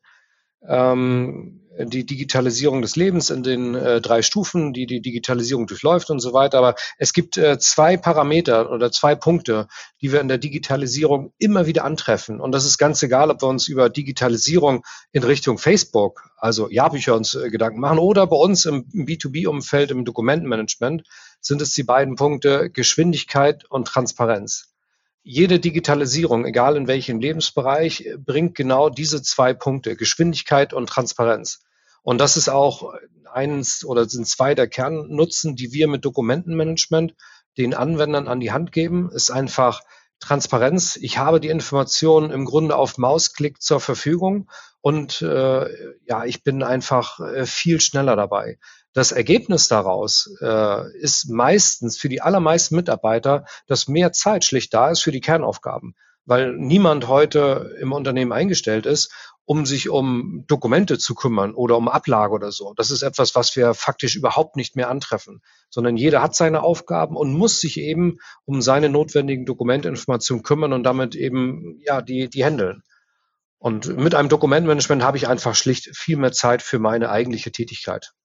Ähm, 0.65 1.66
die 1.85 2.05
Digitalisierung 2.05 2.81
des 2.81 2.95
Lebens 2.95 3.29
in 3.29 3.43
den 3.43 3.75
äh, 3.75 4.01
drei 4.01 4.21
Stufen, 4.21 4.73
die 4.73 4.85
die 4.85 5.01
Digitalisierung 5.01 5.67
durchläuft 5.67 6.09
und 6.09 6.19
so 6.19 6.33
weiter. 6.33 6.57
Aber 6.57 6.75
es 6.97 7.13
gibt 7.13 7.37
äh, 7.37 7.59
zwei 7.59 7.97
Parameter 7.97 8.71
oder 8.71 8.91
zwei 8.91 9.15
Punkte, 9.15 9.67
die 10.01 10.11
wir 10.11 10.21
in 10.21 10.27
der 10.27 10.37
Digitalisierung 10.37 11.33
immer 11.37 11.65
wieder 11.67 11.83
antreffen. 11.83 12.39
Und 12.39 12.51
das 12.51 12.65
ist 12.65 12.77
ganz 12.77 13.01
egal, 13.03 13.29
ob 13.29 13.41
wir 13.41 13.47
uns 13.47 13.67
über 13.67 13.89
Digitalisierung 13.89 14.83
in 15.11 15.23
Richtung 15.23 15.57
Facebook, 15.57 16.29
also 16.37 16.69
Jahrbücher 16.69 17.15
uns 17.15 17.35
äh, 17.35 17.49
Gedanken 17.49 17.79
machen 17.79 17.99
oder 17.99 18.27
bei 18.27 18.37
uns 18.37 18.65
im, 18.65 18.85
im 18.93 19.05
B2B-Umfeld, 19.05 19.91
im 19.91 20.05
Dokumentenmanagement, 20.05 21.03
sind 21.39 21.61
es 21.61 21.73
die 21.73 21.83
beiden 21.83 22.15
Punkte 22.15 22.69
Geschwindigkeit 22.69 23.65
und 23.69 23.87
Transparenz 23.87 24.73
jede 25.29 25.59
Digitalisierung, 25.59 26.45
egal 26.45 26.77
in 26.77 26.87
welchem 26.87 27.19
Lebensbereich, 27.19 28.11
bringt 28.17 28.55
genau 28.55 28.89
diese 28.89 29.21
zwei 29.21 29.53
Punkte, 29.53 29.97
Geschwindigkeit 29.97 30.71
und 30.71 30.87
Transparenz. 30.87 31.65
Und 32.01 32.19
das 32.19 32.37
ist 32.37 32.47
auch 32.47 32.93
eins 33.29 33.83
oder 33.83 34.07
sind 34.07 34.25
zwei 34.25 34.55
der 34.55 34.69
Kernnutzen, 34.69 35.57
die 35.57 35.73
wir 35.73 35.89
mit 35.89 36.05
Dokumentenmanagement 36.05 37.13
den 37.57 37.73
Anwendern 37.73 38.29
an 38.29 38.39
die 38.39 38.53
Hand 38.53 38.71
geben, 38.71 39.09
ist 39.11 39.29
einfach 39.29 39.81
Transparenz. 40.21 40.95
Ich 40.95 41.17
habe 41.17 41.41
die 41.41 41.49
Informationen 41.49 42.31
im 42.31 42.45
Grunde 42.45 42.77
auf 42.77 42.97
Mausklick 42.97 43.61
zur 43.61 43.81
Verfügung 43.81 44.49
und 44.79 45.21
äh, 45.21 45.67
ja, 46.05 46.23
ich 46.23 46.45
bin 46.45 46.63
einfach 46.63 47.19
äh, 47.19 47.45
viel 47.45 47.81
schneller 47.81 48.15
dabei. 48.15 48.59
Das 48.97 49.11
Ergebnis 49.11 49.67
daraus 49.67 50.27
äh, 50.41 50.97
ist 50.97 51.29
meistens 51.29 51.99
für 51.99 52.09
die 52.09 52.23
allermeisten 52.23 52.75
Mitarbeiter, 52.75 53.45
dass 53.67 53.87
mehr 53.87 54.11
Zeit 54.11 54.43
schlicht 54.43 54.73
da 54.73 54.89
ist 54.89 55.03
für 55.03 55.11
die 55.11 55.21
Kernaufgaben, 55.21 55.93
weil 56.25 56.57
niemand 56.57 57.07
heute 57.07 57.77
im 57.79 57.91
Unternehmen 57.91 58.31
eingestellt 58.31 58.87
ist, 58.87 59.13
um 59.45 59.67
sich 59.67 59.89
um 59.89 60.45
Dokumente 60.47 60.97
zu 60.97 61.13
kümmern 61.13 61.53
oder 61.53 61.77
um 61.77 61.89
Ablage 61.89 62.33
oder 62.33 62.51
so. 62.51 62.73
Das 62.75 62.89
ist 62.89 63.03
etwas, 63.03 63.35
was 63.35 63.55
wir 63.55 63.75
faktisch 63.75 64.15
überhaupt 64.15 64.55
nicht 64.55 64.75
mehr 64.75 64.89
antreffen, 64.89 65.43
sondern 65.69 65.95
jeder 65.95 66.23
hat 66.23 66.33
seine 66.33 66.63
Aufgaben 66.63 67.15
und 67.15 67.31
muss 67.33 67.59
sich 67.59 67.79
eben 67.79 68.17
um 68.45 68.63
seine 68.63 68.89
notwendigen 68.89 69.45
Dokumentinformationen 69.45 70.41
kümmern 70.41 70.73
und 70.73 70.81
damit 70.81 71.13
eben 71.13 71.79
ja 71.85 72.01
die 72.01 72.31
die 72.31 72.43
handeln. 72.43 72.81
Und 73.59 73.95
mit 73.95 74.15
einem 74.15 74.29
Dokumentmanagement 74.29 75.03
habe 75.03 75.17
ich 75.17 75.27
einfach 75.27 75.53
schlicht 75.53 75.95
viel 75.95 76.17
mehr 76.17 76.31
Zeit 76.31 76.63
für 76.63 76.79
meine 76.79 77.11
eigentliche 77.11 77.51
Tätigkeit 77.51 78.15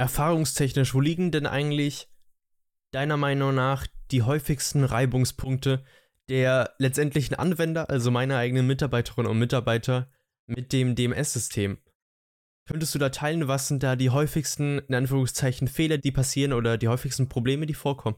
erfahrungstechnisch, 0.00 0.94
wo 0.94 1.00
liegen 1.00 1.30
denn 1.30 1.46
eigentlich 1.46 2.08
deiner 2.90 3.18
Meinung 3.18 3.54
nach 3.54 3.86
die 4.10 4.22
häufigsten 4.22 4.82
Reibungspunkte 4.82 5.84
der 6.30 6.74
letztendlichen 6.78 7.34
Anwender, 7.34 7.90
also 7.90 8.10
meiner 8.10 8.38
eigenen 8.38 8.66
Mitarbeiterinnen 8.66 9.30
und 9.30 9.38
Mitarbeiter, 9.38 10.10
mit 10.46 10.72
dem 10.72 10.94
DMS-System? 10.96 11.78
Könntest 12.66 12.94
du 12.94 12.98
da 12.98 13.10
teilen, 13.10 13.46
was 13.46 13.68
sind 13.68 13.82
da 13.82 13.94
die 13.94 14.10
häufigsten, 14.10 14.78
in 14.78 14.94
Anführungszeichen, 14.94 15.68
Fehler, 15.68 15.98
die 15.98 16.12
passieren 16.12 16.54
oder 16.54 16.78
die 16.78 16.88
häufigsten 16.88 17.28
Probleme, 17.28 17.66
die 17.66 17.74
vorkommen? 17.74 18.16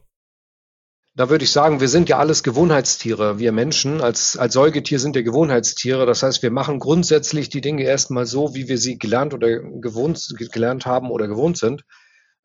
Da 1.15 1.29
würde 1.29 1.43
ich 1.43 1.51
sagen, 1.51 1.79
wir 1.79 1.89
sind 1.89 2.09
ja 2.09 2.17
alles 2.17 2.41
Gewohnheitstiere. 2.41 3.37
Wir 3.37 3.51
Menschen 3.51 4.01
als, 4.01 4.35
als 4.35 4.53
Säugetier 4.53 4.99
sind 4.99 5.15
ja 5.15 5.21
Gewohnheitstiere. 5.21 6.07
Das 6.07 6.23
heißt, 6.23 6.41
wir 6.41 6.49
machen 6.49 6.79
grundsätzlich 6.79 7.49
die 7.49 7.61
Dinge 7.61 7.83
erstmal 7.83 8.25
so, 8.25 8.55
wie 8.55 8.67
wir 8.67 8.79
sie 8.79 8.97
gelernt 8.97 9.35
oder 9.35 9.59
gewohnt, 9.59 10.33
gelernt 10.51 10.87
haben 10.87 11.11
oder 11.11 11.27
gewohnt 11.27 11.57
sind. 11.57 11.83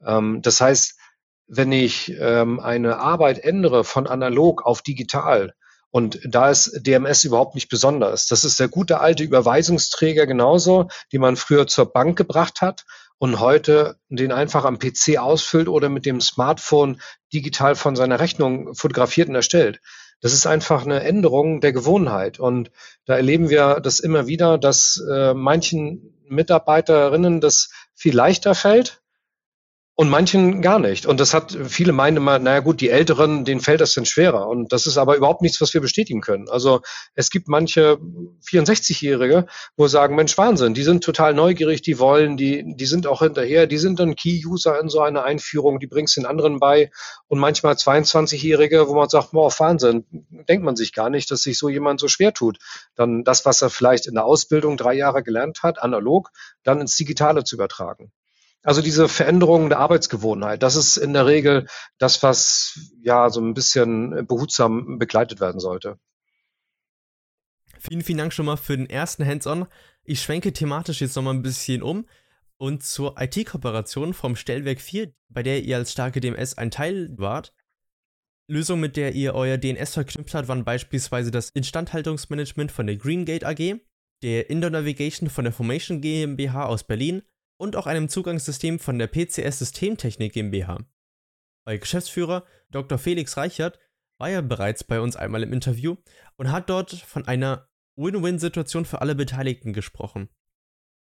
Ähm, 0.05 0.43
das 0.43 0.61
heißt, 0.61 0.99
wenn 1.47 1.73
ich 1.73 2.15
ähm, 2.21 2.61
eine 2.61 2.99
Arbeit 2.99 3.39
ändere 3.39 3.85
von 3.85 4.07
analog 4.07 4.67
auf 4.67 4.83
digital, 4.83 5.55
und 5.91 6.21
da 6.23 6.51
ist 6.51 6.87
DMS 6.87 7.25
überhaupt 7.25 7.55
nicht 7.55 7.71
besonders. 7.71 8.27
Das 8.27 8.45
ist 8.45 8.61
der 8.61 8.69
gute 8.69 9.01
alte 9.01 9.23
Überweisungsträger 9.23 10.27
genauso, 10.27 10.89
die 11.13 11.19
man 11.19 11.37
früher 11.37 11.67
zur 11.67 11.91
Bank 11.91 12.19
gebracht 12.19 12.61
hat 12.61 12.85
und 13.19 13.41
heute 13.41 13.97
den 14.09 14.33
einfach 14.33 14.65
am 14.65 14.79
PC 14.79 15.19
ausfüllt 15.19 15.69
oder 15.69 15.89
mit 15.89 16.07
dem 16.07 16.21
Smartphone 16.21 17.01
digital 17.33 17.75
von 17.75 17.97
seiner 17.97 18.21
Rechnung 18.21 18.75
fotografiert 18.75 19.29
und 19.29 19.35
erstellt. 19.35 19.81
Das 20.21 20.33
ist 20.33 20.47
einfach 20.47 20.85
eine 20.85 21.03
Änderung 21.03 21.61
der 21.61 21.73
Gewohnheit. 21.73 22.41
Und 22.41 22.71
da 23.05 23.17
erleben 23.17 23.51
wir 23.51 23.81
das 23.81 24.01
immer 24.01 24.27
wieder, 24.27 24.59
dass 24.59 25.03
äh, 25.11 25.35
manchen 25.35 26.15
Mitarbeiterinnen 26.29 27.41
das 27.41 27.71
viel 27.95 28.15
leichter 28.15 28.55
fällt, 28.55 29.01
und 30.01 30.11
manchen 30.11 30.63
gar 30.63 30.79
nicht. 30.79 31.07
Und 31.07 31.19
das 31.19 31.35
hat, 31.35 31.59
viele 31.67 31.93
meinen 31.93 32.19
immer, 32.19 32.39
naja 32.39 32.61
gut, 32.61 32.81
die 32.81 32.89
Älteren, 32.89 33.45
denen 33.45 33.61
fällt 33.61 33.81
das 33.81 33.95
dann 33.95 34.05
schwerer. 34.05 34.47
Und 34.47 34.73
das 34.73 34.87
ist 34.87 34.97
aber 34.97 35.17
überhaupt 35.17 35.43
nichts, 35.43 35.61
was 35.61 35.75
wir 35.75 35.81
bestätigen 35.81 36.21
können. 36.21 36.49
Also 36.49 36.83
es 37.17 37.31
gibt 37.31 37.49
manche 37.49 37.99
64-Jährige, 38.49 39.47
wo 39.77 39.89
sagen, 39.89 40.15
Mensch, 40.15 40.39
Wahnsinn, 40.39 40.73
die 40.73 40.85
sind 40.85 41.03
total 41.03 41.35
neugierig, 41.35 41.83
die 41.83 41.99
wollen, 41.99 42.37
die, 42.37 42.77
die 42.77 42.87
sind 42.87 43.09
auch 43.09 43.23
hinterher, 43.23 43.67
die 43.67 43.77
sind 43.77 43.99
dann 43.99 44.15
Key-User 44.15 44.81
in 44.81 44.89
so 44.89 45.01
einer 45.01 45.25
Einführung, 45.25 45.81
die 45.81 45.89
bringst 45.89 46.17
den 46.17 46.27
anderen 46.27 46.61
bei. 46.61 46.93
Und 47.27 47.41
manchmal 47.41 47.75
22-Jährige, 47.75 48.87
wo 48.87 48.95
man 48.95 49.09
sagt, 49.09 49.33
boah, 49.33 49.51
Wahnsinn, 49.51 50.05
denkt 50.49 50.65
man 50.65 50.77
sich 50.77 50.93
gar 50.93 51.11
nicht, 51.11 51.29
dass 51.33 51.43
sich 51.43 51.59
so 51.59 51.69
jemand 51.69 51.99
so 51.99 52.07
schwer 52.07 52.33
tut. 52.33 52.59
Dann 52.95 53.25
das, 53.25 53.45
was 53.45 53.63
er 53.63 53.71
vielleicht 53.71 54.07
in 54.07 54.15
der 54.15 54.27
Ausbildung 54.27 54.77
drei 54.77 54.95
Jahre 54.95 55.25
gelernt 55.25 55.65
hat, 55.65 55.83
analog, 55.83 56.31
dann 56.63 56.81
ins 56.81 56.95
Digitale 56.95 57.43
zu 57.43 57.57
übertragen. 57.57 58.13
Also 58.63 58.83
diese 58.83 59.09
Veränderung 59.09 59.69
der 59.69 59.79
Arbeitsgewohnheit, 59.79 60.63
das 60.63 60.77
ist 60.77 60.97
in 60.97 61.13
der 61.13 61.27
Regel 61.27 61.67
das, 61.99 62.23
was 62.23 62.79
ja 63.01 63.31
so 63.31 63.41
ein 63.41 63.55
bisschen 63.55 64.27
behutsam 64.27 64.99
begleitet 64.99 65.41
werden 65.41 65.61
sollte. 65.61 65.99
Vielen, 67.79 68.03
vielen 68.03 68.19
Dank 68.19 68.33
schon 68.33 68.47
mal 68.47 68.57
für 68.57 68.77
den 68.77 68.91
ersten 68.91 69.25
Hands-on. 69.25 69.67
Ich 70.03 70.21
schwenke 70.21 70.53
thematisch 70.53 71.01
jetzt 71.01 71.15
nochmal 71.15 71.35
ein 71.35 71.43
bisschen 71.43 71.83
um 71.83 72.07
und 72.57 72.83
zur 72.83 73.21
IT-Kooperation 73.21 74.13
vom 74.13 74.35
Stellwerk 74.35 74.81
4, 74.81 75.13
bei 75.29 75.45
der 75.45 75.63
ihr 75.63 75.77
als 75.77 75.93
starke 75.93 76.21
DMS 76.21 76.59
ein 76.59 76.73
Teil 76.73 77.11
wart. 77.17 77.55
Lösungen, 78.49 78.81
mit 78.81 78.97
der 78.97 79.15
ihr 79.15 79.35
euer 79.35 79.59
DNS 79.59 79.95
verknüpft 79.95 80.35
habt, 80.35 80.49
waren 80.49 80.65
beispielsweise 80.65 81.31
das 81.31 81.51
Instandhaltungsmanagement 81.51 82.73
von 82.73 82.87
der 82.87 82.97
Greengate 82.97 83.47
AG, 83.47 83.81
der 84.23 84.51
Indoor 84.51 84.71
Navigation 84.71 85.31
von 85.31 85.45
der 85.45 85.53
Formation 85.53 86.01
GmbH 86.01 86.67
aus 86.67 86.83
Berlin 86.83 87.23
und 87.59 87.77
auch 87.77 87.87
einem 87.87 88.09
Zugangssystem 88.09 88.79
von 88.79 88.99
der 88.99 89.09
PCS 89.09 89.59
Systemtechnik 89.59 90.33
GmbH. 90.33 90.79
Euer 91.67 91.79
Geschäftsführer 91.79 92.47
Dr. 92.71 92.97
Felix 92.97 93.37
Reichert 93.37 93.79
war 94.17 94.31
ja 94.31 94.41
bereits 94.41 94.85
bei 94.85 95.01
uns 95.01 95.17
einmal 95.17 95.43
im 95.43 95.53
Interview 95.53 95.97
und 96.37 96.51
hat 96.51 96.71
dort 96.71 96.93
von 96.93 97.27
einer 97.29 97.69
Win-Win-Situation 97.97 98.85
für 98.85 99.01
alle 99.03 99.15
Beteiligten 99.15 99.73
gesprochen. 99.73 100.29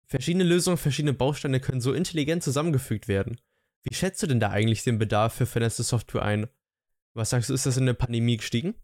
Verschiedene 0.06 0.44
Lösungen, 0.44 0.78
verschiedene 0.78 1.14
Bausteine 1.14 1.60
können 1.60 1.80
so 1.80 1.92
intelligent 1.92 2.42
zusammengefügt 2.42 3.08
werden. 3.08 3.40
Wie 3.82 3.94
schätzt 3.94 4.22
du 4.22 4.26
denn 4.26 4.40
da 4.40 4.50
eigentlich 4.50 4.82
den 4.82 4.98
Bedarf 4.98 5.34
für 5.34 5.46
vernetzte 5.46 5.82
Software 5.82 6.22
ein? 6.22 6.48
Was 7.14 7.30
sagst 7.30 7.50
du, 7.50 7.54
ist 7.54 7.66
das 7.66 7.76
in 7.76 7.86
der 7.86 7.94
Pandemie 7.94 8.36
gestiegen? 8.36 8.74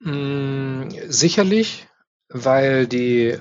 Mm, 0.00 0.88
sicherlich, 1.08 1.86
weil 2.28 2.86
die 2.86 3.38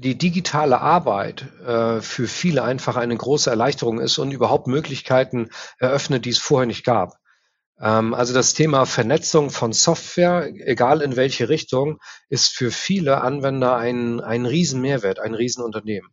die 0.00 0.16
digitale 0.16 0.80
Arbeit 0.80 1.46
äh, 1.66 2.00
für 2.00 2.26
viele 2.26 2.62
einfach 2.62 2.96
eine 2.96 3.16
große 3.16 3.50
Erleichterung 3.50 4.00
ist 4.00 4.16
und 4.16 4.32
überhaupt 4.32 4.66
Möglichkeiten 4.66 5.50
eröffnet, 5.78 6.24
die 6.24 6.30
es 6.30 6.38
vorher 6.38 6.66
nicht 6.66 6.84
gab. 6.84 7.16
Ähm, 7.78 8.14
also 8.14 8.32
das 8.32 8.54
Thema 8.54 8.86
Vernetzung 8.86 9.50
von 9.50 9.74
Software, 9.74 10.50
egal 10.54 11.02
in 11.02 11.16
welche 11.16 11.50
Richtung, 11.50 11.98
ist 12.30 12.56
für 12.56 12.70
viele 12.70 13.20
Anwender 13.20 13.76
ein, 13.76 14.20
ein 14.20 14.46
Riesenmehrwert, 14.46 15.18
ein 15.18 15.34
Riesenunternehmen. 15.34 16.10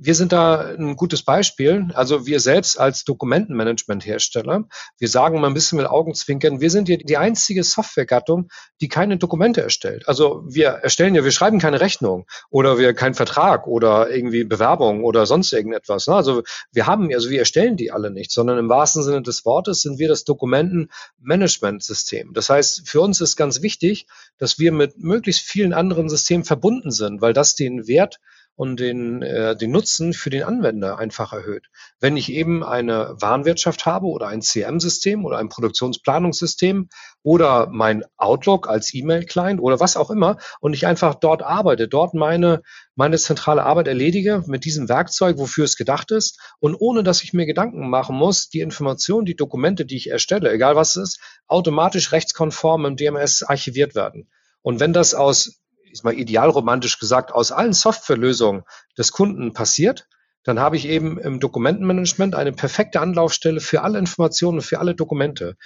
Wir 0.00 0.14
sind 0.14 0.30
da 0.30 0.60
ein 0.60 0.94
gutes 0.94 1.24
Beispiel. 1.24 1.88
Also 1.92 2.24
wir 2.24 2.38
selbst 2.38 2.78
als 2.78 3.02
Dokumentenmanagement-Hersteller, 3.02 4.68
wir 4.96 5.08
sagen 5.08 5.40
mal 5.40 5.48
ein 5.48 5.54
bisschen 5.54 5.76
mit 5.76 5.88
Augenzwinkern, 5.88 6.60
wir 6.60 6.70
sind 6.70 6.86
hier 6.86 6.98
die 6.98 7.16
einzige 7.16 7.64
Softwaregattung, 7.64 8.48
die 8.80 8.86
keine 8.86 9.16
Dokumente 9.16 9.60
erstellt. 9.60 10.06
Also 10.06 10.44
wir 10.46 10.68
erstellen 10.68 11.16
ja, 11.16 11.24
wir 11.24 11.32
schreiben 11.32 11.58
keine 11.58 11.80
Rechnung 11.80 12.26
oder 12.48 12.78
wir 12.78 12.94
keinen 12.94 13.14
Vertrag 13.14 13.66
oder 13.66 14.08
irgendwie 14.08 14.44
Bewerbung 14.44 15.02
oder 15.02 15.26
sonst 15.26 15.52
irgendetwas. 15.52 16.06
Ne? 16.06 16.14
Also 16.14 16.44
wir 16.70 16.86
haben, 16.86 17.12
also 17.12 17.28
wir 17.28 17.40
erstellen 17.40 17.76
die 17.76 17.90
alle 17.90 18.12
nicht, 18.12 18.30
sondern 18.30 18.56
im 18.56 18.68
wahrsten 18.68 19.02
Sinne 19.02 19.22
des 19.22 19.44
Wortes 19.44 19.82
sind 19.82 19.98
wir 19.98 20.06
das 20.06 20.22
Dokumentenmanagement-System. 20.22 22.34
Das 22.34 22.50
heißt, 22.50 22.88
für 22.88 23.00
uns 23.00 23.20
ist 23.20 23.34
ganz 23.34 23.62
wichtig, 23.62 24.06
dass 24.38 24.60
wir 24.60 24.70
mit 24.70 24.98
möglichst 24.98 25.40
vielen 25.40 25.72
anderen 25.72 26.08
Systemen 26.08 26.44
verbunden 26.44 26.92
sind, 26.92 27.20
weil 27.20 27.32
das 27.32 27.56
den 27.56 27.88
Wert 27.88 28.20
und 28.58 28.80
den, 28.80 29.22
äh, 29.22 29.56
den 29.56 29.70
Nutzen 29.70 30.12
für 30.12 30.30
den 30.30 30.42
Anwender 30.42 30.98
einfach 30.98 31.32
erhöht. 31.32 31.68
Wenn 32.00 32.16
ich 32.16 32.32
eben 32.32 32.64
eine 32.64 33.14
Warenwirtschaft 33.20 33.86
habe 33.86 34.06
oder 34.06 34.26
ein 34.26 34.42
CM-System 34.42 35.24
oder 35.24 35.38
ein 35.38 35.48
Produktionsplanungssystem 35.48 36.88
oder 37.22 37.68
mein 37.70 38.02
Outlook 38.16 38.68
als 38.68 38.92
E-Mail-Client 38.92 39.60
oder 39.60 39.78
was 39.78 39.96
auch 39.96 40.10
immer 40.10 40.38
und 40.58 40.74
ich 40.74 40.88
einfach 40.88 41.14
dort 41.14 41.40
arbeite, 41.40 41.86
dort 41.86 42.14
meine, 42.14 42.62
meine 42.96 43.16
zentrale 43.18 43.62
Arbeit 43.62 43.86
erledige 43.86 44.42
mit 44.48 44.64
diesem 44.64 44.88
Werkzeug, 44.88 45.38
wofür 45.38 45.64
es 45.64 45.76
gedacht 45.76 46.10
ist 46.10 46.40
und 46.58 46.74
ohne 46.74 47.04
dass 47.04 47.22
ich 47.22 47.32
mir 47.32 47.46
Gedanken 47.46 47.88
machen 47.88 48.16
muss, 48.16 48.48
die 48.48 48.58
Informationen, 48.58 49.24
die 49.24 49.36
Dokumente, 49.36 49.86
die 49.86 49.96
ich 49.96 50.10
erstelle, 50.10 50.50
egal 50.50 50.74
was 50.74 50.96
es 50.96 51.10
ist, 51.10 51.20
automatisch 51.46 52.10
rechtskonform 52.10 52.86
im 52.86 52.96
DMS 52.96 53.44
archiviert 53.44 53.94
werden. 53.94 54.28
Und 54.62 54.80
wenn 54.80 54.92
das 54.92 55.14
aus 55.14 55.60
ist 55.98 56.04
mal 56.04 56.14
idealromantisch 56.14 56.98
gesagt, 56.98 57.32
aus 57.32 57.50
allen 57.52 57.72
Softwarelösungen 57.72 58.62
des 58.96 59.12
Kunden 59.12 59.52
passiert, 59.52 60.06
dann 60.44 60.60
habe 60.60 60.76
ich 60.76 60.86
eben 60.86 61.18
im 61.18 61.40
Dokumentenmanagement 61.40 62.34
eine 62.34 62.52
perfekte 62.52 63.00
Anlaufstelle 63.00 63.60
für 63.60 63.82
alle 63.82 63.98
Informationen, 63.98 64.62
für 64.62 64.78
alle 64.78 64.94
Dokumente. 64.94 65.56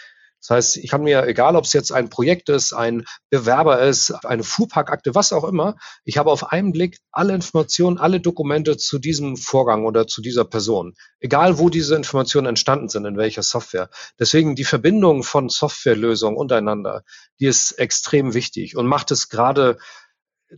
Das 0.41 0.51
heißt, 0.51 0.77
ich 0.79 0.91
kann 0.91 1.05
mir, 1.05 1.25
egal 1.29 1.55
ob 1.55 1.65
es 1.65 1.73
jetzt 1.73 1.93
ein 1.93 2.09
Projekt 2.09 2.49
ist, 2.49 2.73
ein 2.73 3.05
Bewerber 3.31 3.81
ist, 3.83 4.11
eine 4.25 4.43
Fuhrparkakte, 4.43 5.15
was 5.15 5.33
auch 5.33 5.45
immer, 5.45 5.77
ich 6.05 6.19
habe 6.19 6.33
auf 6.33 6.51
einen 6.51 6.73
Blick 6.73 6.99
alle 7.13 7.33
Informationen, 7.33 7.97
alle 7.97 8.19
Dokumente 8.19 8.77
zu 8.77 8.99
diesem 8.99 9.37
Vorgang 9.37 9.87
oder 9.87 10.09
zu 10.09 10.21
dieser 10.21 10.45
Person. 10.45 10.95
Egal, 11.21 11.61
wo 11.61 11.69
diese 11.69 11.95
Informationen 11.95 12.49
entstanden 12.49 12.89
sind, 12.89 13.05
in 13.05 13.17
welcher 13.17 13.45
Software. 13.45 13.89
Deswegen 14.19 14.57
die 14.57 14.65
Verbindung 14.65 15.23
von 15.23 15.49
Softwarelösungen 15.49 16.37
untereinander, 16.37 17.05
die 17.39 17.47
ist 17.47 17.79
extrem 17.79 18.35
wichtig 18.35 18.77
und 18.77 18.89
macht 18.89 19.13
es 19.13 19.29
gerade 19.29 19.79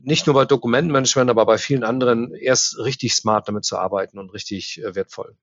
nicht 0.02 0.26
nur 0.26 0.34
bei 0.34 0.44
Dokumentenmanagement, 0.44 1.30
aber 1.30 1.46
bei 1.46 1.58
vielen 1.58 1.84
anderen 1.84 2.34
erst 2.34 2.78
richtig 2.78 3.14
smart 3.14 3.48
damit 3.48 3.64
zu 3.64 3.78
arbeiten 3.78 4.18
und 4.18 4.30
richtig 4.30 4.82
äh, 4.82 4.94
wertvoll. 4.94 5.36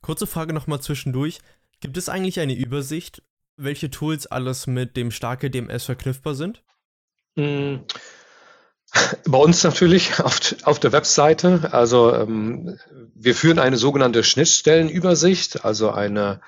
Kurze 0.00 0.26
Frage 0.26 0.52
nochmal 0.52 0.80
zwischendurch. 0.80 1.40
Gibt 1.80 1.96
es 1.96 2.08
eigentlich 2.08 2.40
eine 2.40 2.54
Übersicht, 2.54 3.22
welche 3.56 3.90
Tools 3.90 4.26
alles 4.26 4.66
mit 4.66 4.96
dem 4.96 5.10
starke 5.10 5.50
DMS 5.50 5.84
verknüpfbar 5.84 6.34
sind? 6.34 6.62
Mm. 7.34 7.76
Bei 9.26 9.38
uns 9.38 9.62
natürlich 9.64 10.18
auf, 10.20 10.40
auf 10.62 10.78
der 10.78 10.92
Webseite. 10.92 11.72
Also 11.72 12.14
ähm, 12.14 12.78
wir 13.14 13.34
führen 13.34 13.58
eine 13.58 13.76
sogenannte 13.76 14.24
Schnittstellenübersicht, 14.24 15.64
also 15.64 15.90
eine 15.90 16.40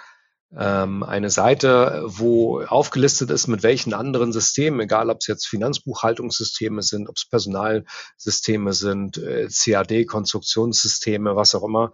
eine 0.52 1.30
Seite, 1.30 2.02
wo 2.06 2.60
aufgelistet 2.60 3.30
ist, 3.30 3.46
mit 3.46 3.62
welchen 3.62 3.94
anderen 3.94 4.32
Systemen, 4.32 4.80
egal 4.80 5.08
ob 5.08 5.18
es 5.20 5.28
jetzt 5.28 5.46
Finanzbuchhaltungssysteme 5.46 6.82
sind, 6.82 7.08
ob 7.08 7.16
es 7.16 7.28
Personalsysteme 7.28 8.72
sind, 8.72 9.16
äh, 9.18 9.46
CAD-Konstruktionssysteme, 9.48 11.36
was 11.36 11.54
auch 11.54 11.62
immer, 11.62 11.92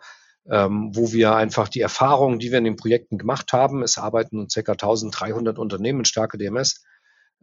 ähm, 0.49 0.91
wo 0.95 1.13
wir 1.13 1.35
einfach 1.35 1.69
die 1.69 1.81
Erfahrungen, 1.81 2.39
die 2.39 2.51
wir 2.51 2.59
in 2.59 2.65
den 2.65 2.77
Projekten 2.77 3.19
gemacht 3.19 3.53
haben, 3.53 3.83
es 3.83 3.99
arbeiten 3.99 4.49
ca. 4.49 4.73
1300 4.73 5.59
Unternehmen 5.59 6.07
starke 6.07 6.39
DMS, 6.39 6.83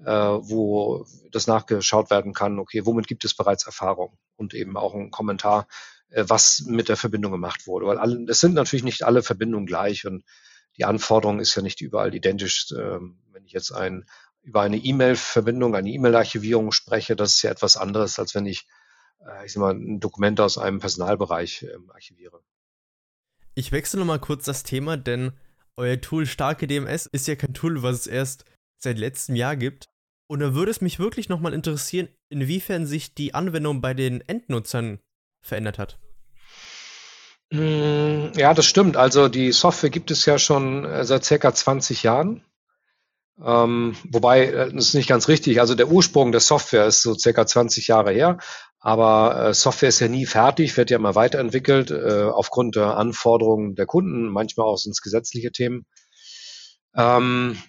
äh, 0.03 0.09
wo 0.09 1.05
das 1.31 1.45
nachgeschaut 1.45 2.09
werden 2.09 2.33
kann, 2.33 2.57
okay, 2.57 2.87
womit 2.87 3.07
gibt 3.07 3.23
es 3.23 3.35
bereits 3.35 3.67
Erfahrung 3.67 4.17
und 4.35 4.55
eben 4.55 4.77
auch 4.77 4.95
ein 4.95 5.11
Kommentar, 5.11 5.67
äh, 6.09 6.23
was 6.27 6.63
mit 6.65 6.89
der 6.89 6.97
Verbindung 6.97 7.33
gemacht 7.33 7.67
wurde. 7.67 7.85
Weil 7.85 7.99
alle, 7.99 8.25
es 8.29 8.39
sind 8.39 8.55
natürlich 8.55 8.83
nicht 8.83 9.03
alle 9.03 9.21
Verbindungen 9.21 9.67
gleich 9.67 10.07
und 10.07 10.23
die 10.77 10.85
Anforderung 10.85 11.39
ist 11.39 11.55
ja 11.55 11.61
nicht 11.61 11.81
überall 11.81 12.13
identisch. 12.13 12.71
Ähm, 12.71 13.19
wenn 13.31 13.45
ich 13.45 13.51
jetzt 13.51 13.71
ein, 13.71 14.05
über 14.41 14.61
eine 14.61 14.77
E-Mail-Verbindung, 14.77 15.75
eine 15.75 15.89
E-Mail-Archivierung 15.89 16.71
spreche, 16.71 17.15
das 17.15 17.35
ist 17.35 17.41
ja 17.43 17.51
etwas 17.51 17.77
anderes, 17.77 18.19
als 18.19 18.35
wenn 18.35 18.45
ich, 18.45 18.67
äh, 19.25 19.45
ich 19.45 19.53
sag 19.53 19.61
mal, 19.61 19.73
ein 19.73 19.99
Dokument 19.99 20.39
aus 20.39 20.57
einem 20.57 20.79
Personalbereich 20.79 21.63
ähm, 21.63 21.91
archiviere. 21.91 22.41
Ich 23.55 23.71
wechsle 23.71 23.99
nochmal 23.99 24.19
kurz 24.19 24.45
das 24.45 24.63
Thema, 24.63 24.97
denn 24.97 25.33
euer 25.75 26.01
Tool 26.01 26.25
Starke 26.25 26.67
DMS 26.67 27.05
ist 27.07 27.27
ja 27.27 27.35
kein 27.35 27.53
Tool, 27.53 27.83
was 27.83 28.01
es 28.01 28.07
erst 28.07 28.45
seit 28.77 28.97
letztem 28.97 29.35
Jahr 29.35 29.55
gibt. 29.55 29.87
Und 30.27 30.39
da 30.39 30.55
würde 30.55 30.71
es 30.71 30.81
mich 30.81 30.99
wirklich 30.99 31.29
nochmal 31.29 31.53
interessieren, 31.53 32.09
inwiefern 32.29 32.85
sich 32.85 33.13
die 33.13 33.33
Anwendung 33.35 33.81
bei 33.81 33.93
den 33.93 34.21
Endnutzern 34.21 34.99
verändert 35.41 35.77
hat. 35.77 35.99
Hm, 37.53 38.31
ja, 38.35 38.55
das 38.55 38.65
stimmt. 38.65 38.97
Also 38.97 39.27
die 39.27 39.51
Software 39.51 39.91
gibt 39.91 40.09
es 40.09 40.25
ja 40.25 40.39
schon 40.39 40.85
äh, 40.85 41.05
seit 41.05 41.23
circa 41.23 41.53
20 41.53 42.01
Jahren. 42.01 42.43
Ähm, 43.43 43.95
wobei, 44.09 44.47
äh, 44.47 44.73
das 44.73 44.87
ist 44.87 44.93
nicht 44.95 45.07
ganz 45.07 45.27
richtig. 45.27 45.59
Also 45.59 45.75
der 45.75 45.89
Ursprung 45.89 46.31
der 46.31 46.41
Software 46.41 46.87
ist 46.87 47.03
so 47.03 47.13
circa 47.13 47.45
20 47.45 47.87
Jahre 47.87 48.11
her. 48.11 48.39
Aber 48.79 49.49
äh, 49.49 49.53
Software 49.53 49.89
ist 49.89 49.99
ja 49.99 50.07
nie 50.07 50.25
fertig, 50.25 50.75
wird 50.77 50.89
ja 50.89 50.97
immer 50.97 51.13
weiterentwickelt, 51.13 51.91
äh, 51.91 52.23
aufgrund 52.23 52.75
der 52.75 52.97
Anforderungen 52.97 53.75
der 53.75 53.85
Kunden. 53.85 54.29
Manchmal 54.29 54.65
auch 54.65 54.77
sind 54.77 54.93
es 54.93 55.01
gesetzliche 55.03 55.51
Themen. 55.51 55.85
Ähm, 56.95 57.61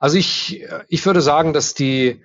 also 0.00 0.18
ich, 0.18 0.66
ich 0.88 1.06
würde 1.06 1.20
sagen, 1.20 1.52
dass 1.52 1.74
die, 1.74 2.24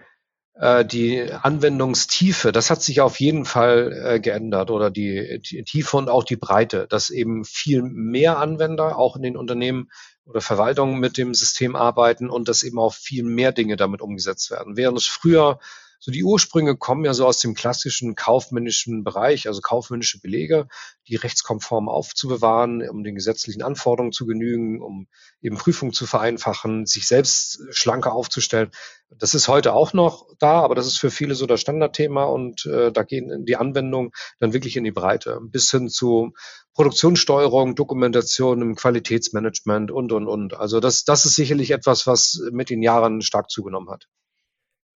äh, 0.62 0.86
die 0.86 1.32
Anwendungstiefe, 1.32 2.52
das 2.52 2.70
hat 2.70 2.84
sich 2.84 3.02
auf 3.02 3.20
jeden 3.20 3.46
Fall 3.46 3.92
äh, 4.06 4.20
geändert 4.20 4.70
oder 4.70 4.92
die, 4.92 5.42
die 5.42 5.64
Tiefe 5.64 5.98
und 5.98 6.08
auch 6.08 6.24
die 6.24 6.36
Breite, 6.36 6.86
dass 6.88 7.10
eben 7.10 7.44
viel 7.46 7.82
mehr 7.82 8.38
Anwender 8.38 8.96
auch 8.98 9.16
in 9.16 9.24
den 9.24 9.38
Unternehmen 9.38 9.90
oder 10.24 10.40
Verwaltungen 10.40 11.00
mit 11.00 11.18
dem 11.18 11.34
System 11.34 11.76
arbeiten 11.76 12.30
und 12.30 12.48
dass 12.48 12.62
eben 12.62 12.78
auch 12.78 12.94
viel 12.94 13.24
mehr 13.24 13.52
Dinge 13.52 13.76
damit 13.76 14.02
umgesetzt 14.02 14.52
werden. 14.52 14.78
Während 14.78 15.00
es 15.00 15.08
früher 15.08 15.60
so 16.04 16.12
die 16.12 16.24
Ursprünge 16.24 16.76
kommen 16.78 17.06
ja 17.06 17.14
so 17.14 17.28
aus 17.28 17.38
dem 17.38 17.54
klassischen 17.54 18.16
kaufmännischen 18.16 19.04
Bereich, 19.04 19.48
also 19.48 19.62
kaufmännische 19.62 20.20
Belege, 20.20 20.68
die 21.08 21.16
rechtskonform 21.16 21.90
aufzubewahren, 21.90 22.82
um 22.90 23.04
den 23.04 23.14
gesetzlichen 23.14 23.62
Anforderungen 23.62 24.12
zu 24.12 24.26
genügen, 24.26 24.82
um 24.82 25.08
eben 25.44 25.58
Prüfungen 25.58 25.94
zu 25.94 26.08
vereinfachen, 26.08 26.88
sich 26.88 27.08
selbst 27.08 27.62
schlanker 27.70 28.14
aufzustellen. 28.14 28.72
Das 29.12 29.36
ist 29.36 29.48
heute 29.48 29.74
auch 29.74 29.94
noch 29.94 30.26
da, 30.40 30.62
aber 30.62 30.74
das 30.74 30.88
ist 30.88 30.98
für 30.98 31.12
viele 31.12 31.36
so 31.36 31.46
das 31.46 31.62
Standardthema 31.62 32.24
und 32.24 32.66
äh, 32.66 32.92
da 32.92 33.04
gehen 33.04 33.46
die 33.46 33.58
Anwendungen 33.58 34.12
dann 34.40 34.54
wirklich 34.54 34.78
in 34.78 34.84
die 34.84 34.92
Breite, 34.92 35.40
bis 35.44 35.70
hin 35.70 35.88
zu 35.88 36.34
Produktionssteuerung, 36.74 37.76
Dokumentation 37.76 38.60
im 38.64 38.76
Qualitätsmanagement 38.76 39.92
und, 39.92 40.12
und, 40.14 40.28
und. 40.28 40.56
Also 40.56 40.80
das, 40.80 41.04
das 41.04 41.26
ist 41.26 41.36
sicherlich 41.36 41.70
etwas, 41.70 42.08
was 42.08 42.42
mit 42.52 42.72
den 42.72 42.82
Jahren 42.82 43.22
stark 43.22 43.52
zugenommen 43.52 43.92
hat. 43.92 44.08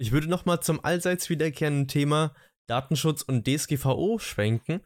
Ich 0.04 0.12
würde 0.12 0.28
nochmal 0.28 0.60
zum 0.60 0.84
allseits 0.84 1.30
wiederkehrenden 1.30 1.88
Thema 1.88 2.34
Datenschutz 2.68 3.22
und 3.22 3.48
DSGVO 3.48 4.20
schwenken. 4.20 4.82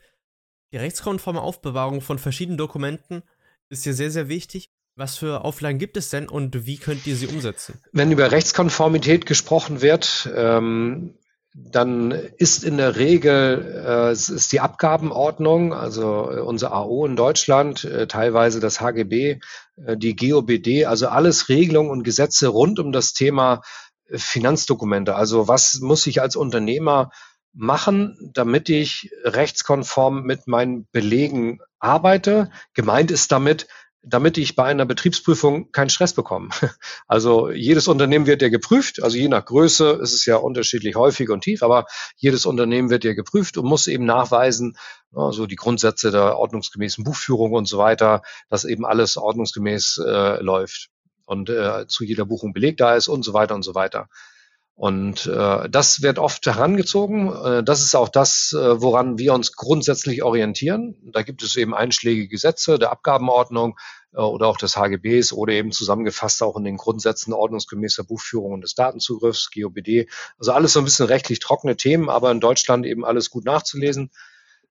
Die 0.72 0.78
rechtskonforme 0.78 1.42
Aufbewahrung 1.42 2.02
von 2.02 2.20
verschiedenen 2.20 2.60
Dokumenten 2.60 3.24
ist 3.70 3.88
ja 3.88 3.94
sehr, 3.94 4.12
sehr 4.12 4.30
wichtig. 4.30 4.70
Was 4.96 5.18
für 5.18 5.44
Auflagen 5.44 5.80
gibt 5.80 5.98
es 5.98 6.12
denn 6.12 6.30
und 6.30 6.68
wie 6.68 6.78
könnt 6.78 7.08
ihr 7.08 7.16
sie 7.16 7.26
umsetzen? 7.26 7.82
Wenn 7.92 8.12
über 8.12 8.32
Rechtskonformität 8.32 9.26
gesprochen 9.26 9.82
wird, 9.82 10.30
ähm, 10.36 11.16
dann 11.56 12.12
ist 12.12 12.64
in 12.64 12.78
der 12.78 12.98
Regel 12.98 13.84
äh, 13.88 14.12
ist 14.12 14.52
die 14.52 14.60
Abgabenordnung, 14.60 15.74
also 15.74 16.30
äh, 16.32 16.40
unser 16.42 16.74
AO 16.74 17.08
in 17.08 17.16
Deutschland, 17.16 17.84
äh, 17.86 18.06
teilweise 18.06 18.60
das 18.60 18.82
HGB, 18.82 19.40
äh, 19.84 19.98
die 19.98 20.16
GOBD, 20.16 20.86
also 20.86 21.08
alles 21.08 21.50
Regelungen 21.50 21.90
und 21.90 22.04
Gesetze 22.04 22.50
rund 22.50 22.78
um 22.78 22.92
das 22.92 23.14
Thema 23.14 23.64
Finanzdokumente. 24.12 25.16
Also 25.16 25.48
was 25.48 25.80
muss 25.82 26.08
ich 26.08 26.22
als 26.22 26.36
Unternehmer 26.36 27.12
machen, 27.54 28.32
damit 28.34 28.70
ich 28.70 29.12
rechtskonform 29.24 30.24
mit 30.24 30.48
meinen 30.48 30.88
Belegen 30.92 31.60
arbeite? 31.80 32.52
Gemeint 32.74 33.12
ist 33.12 33.32
damit, 33.32 33.68
damit 34.04 34.38
ich 34.38 34.56
bei 34.56 34.66
einer 34.66 34.86
Betriebsprüfung 34.86 35.72
keinen 35.72 35.90
Stress 35.90 36.14
bekomme. 36.14 36.50
Also 37.08 37.50
jedes 37.50 37.88
Unternehmen 37.88 38.26
wird 38.26 38.42
ja 38.42 38.50
geprüft, 38.50 39.02
also 39.02 39.18
je 39.18 39.28
nach 39.30 39.46
Größe 39.46 39.92
ist 40.02 40.14
es 40.14 40.26
ja 40.26 40.36
unterschiedlich 40.36 40.96
häufig 40.96 41.30
und 41.30 41.42
tief, 41.42 41.64
aber 41.64 41.86
jedes 42.18 42.46
Unternehmen 42.46 42.90
wird 42.90 43.06
ja 43.06 43.14
geprüft 43.14 43.58
und 43.58 43.66
muss 43.66 43.88
eben 43.88 44.06
nachweisen, 44.06 44.78
also 45.14 45.46
die 45.48 45.56
Grundsätze 45.56 46.12
der 46.12 46.38
ordnungsgemäßen 46.38 47.04
Buchführung 47.04 47.54
und 47.54 47.68
so 47.68 47.78
weiter, 47.78 48.22
dass 48.50 48.66
eben 48.66 48.86
alles 48.86 49.18
ordnungsgemäß 49.18 50.02
äh, 50.06 50.42
läuft 50.44 50.90
und 51.28 51.50
äh, 51.50 51.86
zu 51.88 52.04
jeder 52.04 52.26
Buchung 52.26 52.54
Beleg 52.54 52.78
da 52.78 52.96
ist 52.96 53.08
und 53.08 53.24
so 53.24 53.34
weiter 53.34 53.54
und 53.54 53.64
so 53.64 53.76
weiter. 53.76 54.10
Und 54.76 55.26
äh, 55.26 55.68
das 55.70 56.04
wird 56.04 56.20
oft 56.20 56.46
herangezogen. 56.46 57.34
Äh, 57.34 57.64
das 57.64 57.82
ist 57.82 57.96
auch 57.96 58.10
das, 58.10 58.54
äh, 58.54 58.80
woran 58.80 59.18
wir 59.18 59.34
uns 59.34 59.54
grundsätzlich 59.54 60.22
orientieren. 60.22 60.96
Da 61.12 61.24
gibt 61.24 61.42
es 61.42 61.56
eben 61.56 61.74
einschlägige 61.74 62.28
Gesetze 62.28 62.78
der 62.78 62.92
Abgabenordnung 62.92 63.78
äh, 64.14 64.20
oder 64.20 64.48
auch 64.48 64.58
des 64.58 64.78
HGBs 64.78 65.34
oder 65.34 65.54
eben 65.54 65.72
zusammengefasst 65.72 66.44
auch 66.44 66.56
in 66.58 66.64
den 66.64 66.78
Grundsätzen 66.78 67.34
ordnungsgemäßer 67.34 68.04
Buchführung 68.04 68.54
und 68.54 68.62
des 68.62 68.76
Datenzugriffs, 68.76 69.50
GOBD. 69.52 70.08
Also 70.38 70.52
alles 70.52 70.74
so 70.74 70.80
ein 70.80 70.86
bisschen 70.86 71.08
rechtlich 71.08 71.40
trockene 71.40 71.76
Themen, 71.76 72.08
aber 72.08 72.30
in 72.30 72.40
Deutschland 72.40 72.86
eben 72.86 73.04
alles 73.04 73.32
gut 73.32 73.46
nachzulesen. 73.46 74.12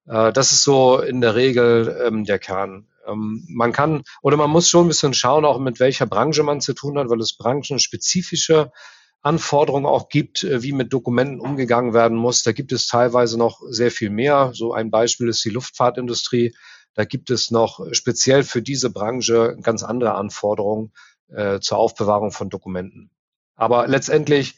Äh, 0.06 0.32
das 0.32 0.52
ist 0.52 0.62
so 0.62 1.00
in 1.00 1.20
der 1.20 1.34
Regel 1.34 2.00
ähm, 2.06 2.24
der 2.24 2.38
Kern. 2.38 2.86
Ähm, 3.06 3.44
man 3.48 3.72
kann 3.72 4.02
oder 4.22 4.36
man 4.36 4.50
muss 4.50 4.68
schon 4.68 4.86
ein 4.86 4.88
bisschen 4.88 5.14
schauen, 5.14 5.44
auch 5.44 5.58
mit 5.58 5.80
welcher 5.80 6.06
Branche 6.06 6.42
man 6.42 6.60
zu 6.60 6.74
tun 6.74 6.98
hat, 6.98 7.08
weil 7.08 7.20
es 7.20 7.36
branchenspezifische 7.36 8.72
Anforderungen 9.22 9.86
auch 9.86 10.08
gibt, 10.08 10.44
äh, 10.44 10.62
wie 10.62 10.72
mit 10.72 10.92
Dokumenten 10.92 11.40
umgegangen 11.40 11.94
werden 11.94 12.16
muss. 12.16 12.42
Da 12.42 12.52
gibt 12.52 12.72
es 12.72 12.86
teilweise 12.86 13.38
noch 13.38 13.60
sehr 13.68 13.90
viel 13.90 14.10
mehr. 14.10 14.50
So 14.54 14.72
ein 14.72 14.90
Beispiel 14.90 15.28
ist 15.28 15.44
die 15.44 15.50
Luftfahrtindustrie. 15.50 16.54
Da 16.94 17.04
gibt 17.04 17.30
es 17.30 17.50
noch 17.50 17.80
speziell 17.92 18.42
für 18.42 18.62
diese 18.62 18.90
Branche 18.90 19.56
ganz 19.60 19.82
andere 19.82 20.14
Anforderungen 20.14 20.92
äh, 21.28 21.60
zur 21.60 21.78
Aufbewahrung 21.78 22.30
von 22.30 22.48
Dokumenten. 22.48 23.10
Aber 23.56 23.88
letztendlich 23.88 24.56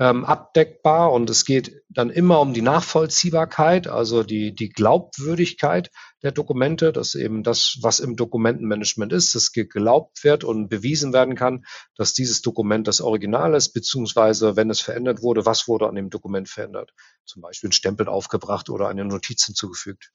ähm, 0.00 0.24
abdeckbar 0.24 1.12
und 1.12 1.28
es 1.28 1.44
geht 1.44 1.82
dann 1.90 2.08
immer 2.08 2.40
um 2.40 2.54
die 2.54 2.62
Nachvollziehbarkeit, 2.62 3.86
also 3.86 4.22
die, 4.22 4.54
die 4.54 4.70
Glaubwürdigkeit 4.70 5.90
der 6.22 6.32
Dokumente, 6.32 6.90
dass 6.90 7.14
eben 7.14 7.42
das, 7.42 7.76
was 7.82 8.00
im 8.00 8.16
Dokumentenmanagement 8.16 9.12
ist, 9.12 9.34
das 9.34 9.52
geglaubt 9.52 10.24
wird 10.24 10.42
und 10.42 10.70
bewiesen 10.70 11.12
werden 11.12 11.34
kann, 11.34 11.66
dass 11.96 12.14
dieses 12.14 12.40
Dokument 12.40 12.88
das 12.88 13.02
Original 13.02 13.52
ist, 13.54 13.74
beziehungsweise 13.74 14.56
wenn 14.56 14.70
es 14.70 14.80
verändert 14.80 15.20
wurde, 15.20 15.44
was 15.44 15.68
wurde 15.68 15.86
an 15.86 15.96
dem 15.96 16.08
Dokument 16.08 16.48
verändert. 16.48 16.94
Zum 17.26 17.42
Beispiel 17.42 17.68
ein 17.68 17.72
Stempel 17.72 18.08
aufgebracht 18.08 18.70
oder 18.70 18.88
eine 18.88 19.04
Notiz 19.04 19.44
hinzugefügt. 19.44 20.12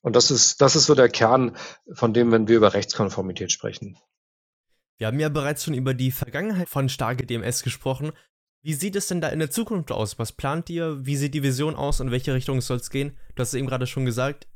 Und 0.00 0.16
das 0.16 0.30
ist, 0.30 0.62
das 0.62 0.76
ist 0.76 0.86
so 0.86 0.94
der 0.94 1.10
Kern 1.10 1.56
von 1.92 2.14
dem, 2.14 2.32
wenn 2.32 2.48
wir 2.48 2.56
über 2.56 2.72
Rechtskonformität 2.72 3.52
sprechen. 3.52 3.98
Wir 4.96 5.08
haben 5.08 5.20
ja 5.20 5.28
bereits 5.28 5.64
schon 5.64 5.74
über 5.74 5.92
die 5.92 6.10
Vergangenheit 6.10 6.70
von 6.70 6.88
starke 6.88 7.26
DMS 7.26 7.62
gesprochen. 7.62 8.12
Wie 8.64 8.72
sieht 8.72 8.96
es 8.96 9.08
denn 9.08 9.20
da 9.20 9.28
in 9.28 9.40
der 9.40 9.50
Zukunft 9.50 9.92
aus? 9.92 10.18
Was 10.18 10.32
plant 10.32 10.70
ihr? 10.70 11.04
Wie 11.04 11.16
sieht 11.16 11.34
die 11.34 11.42
Vision 11.42 11.76
aus? 11.76 12.00
In 12.00 12.10
welche 12.10 12.32
Richtung 12.32 12.62
soll 12.62 12.78
es 12.78 12.88
gehen? 12.88 13.14
Du 13.34 13.42
hast 13.42 13.48
es 13.48 13.54
eben 13.54 13.66
gerade 13.66 13.86
schon 13.86 14.06
gesagt, 14.06 14.46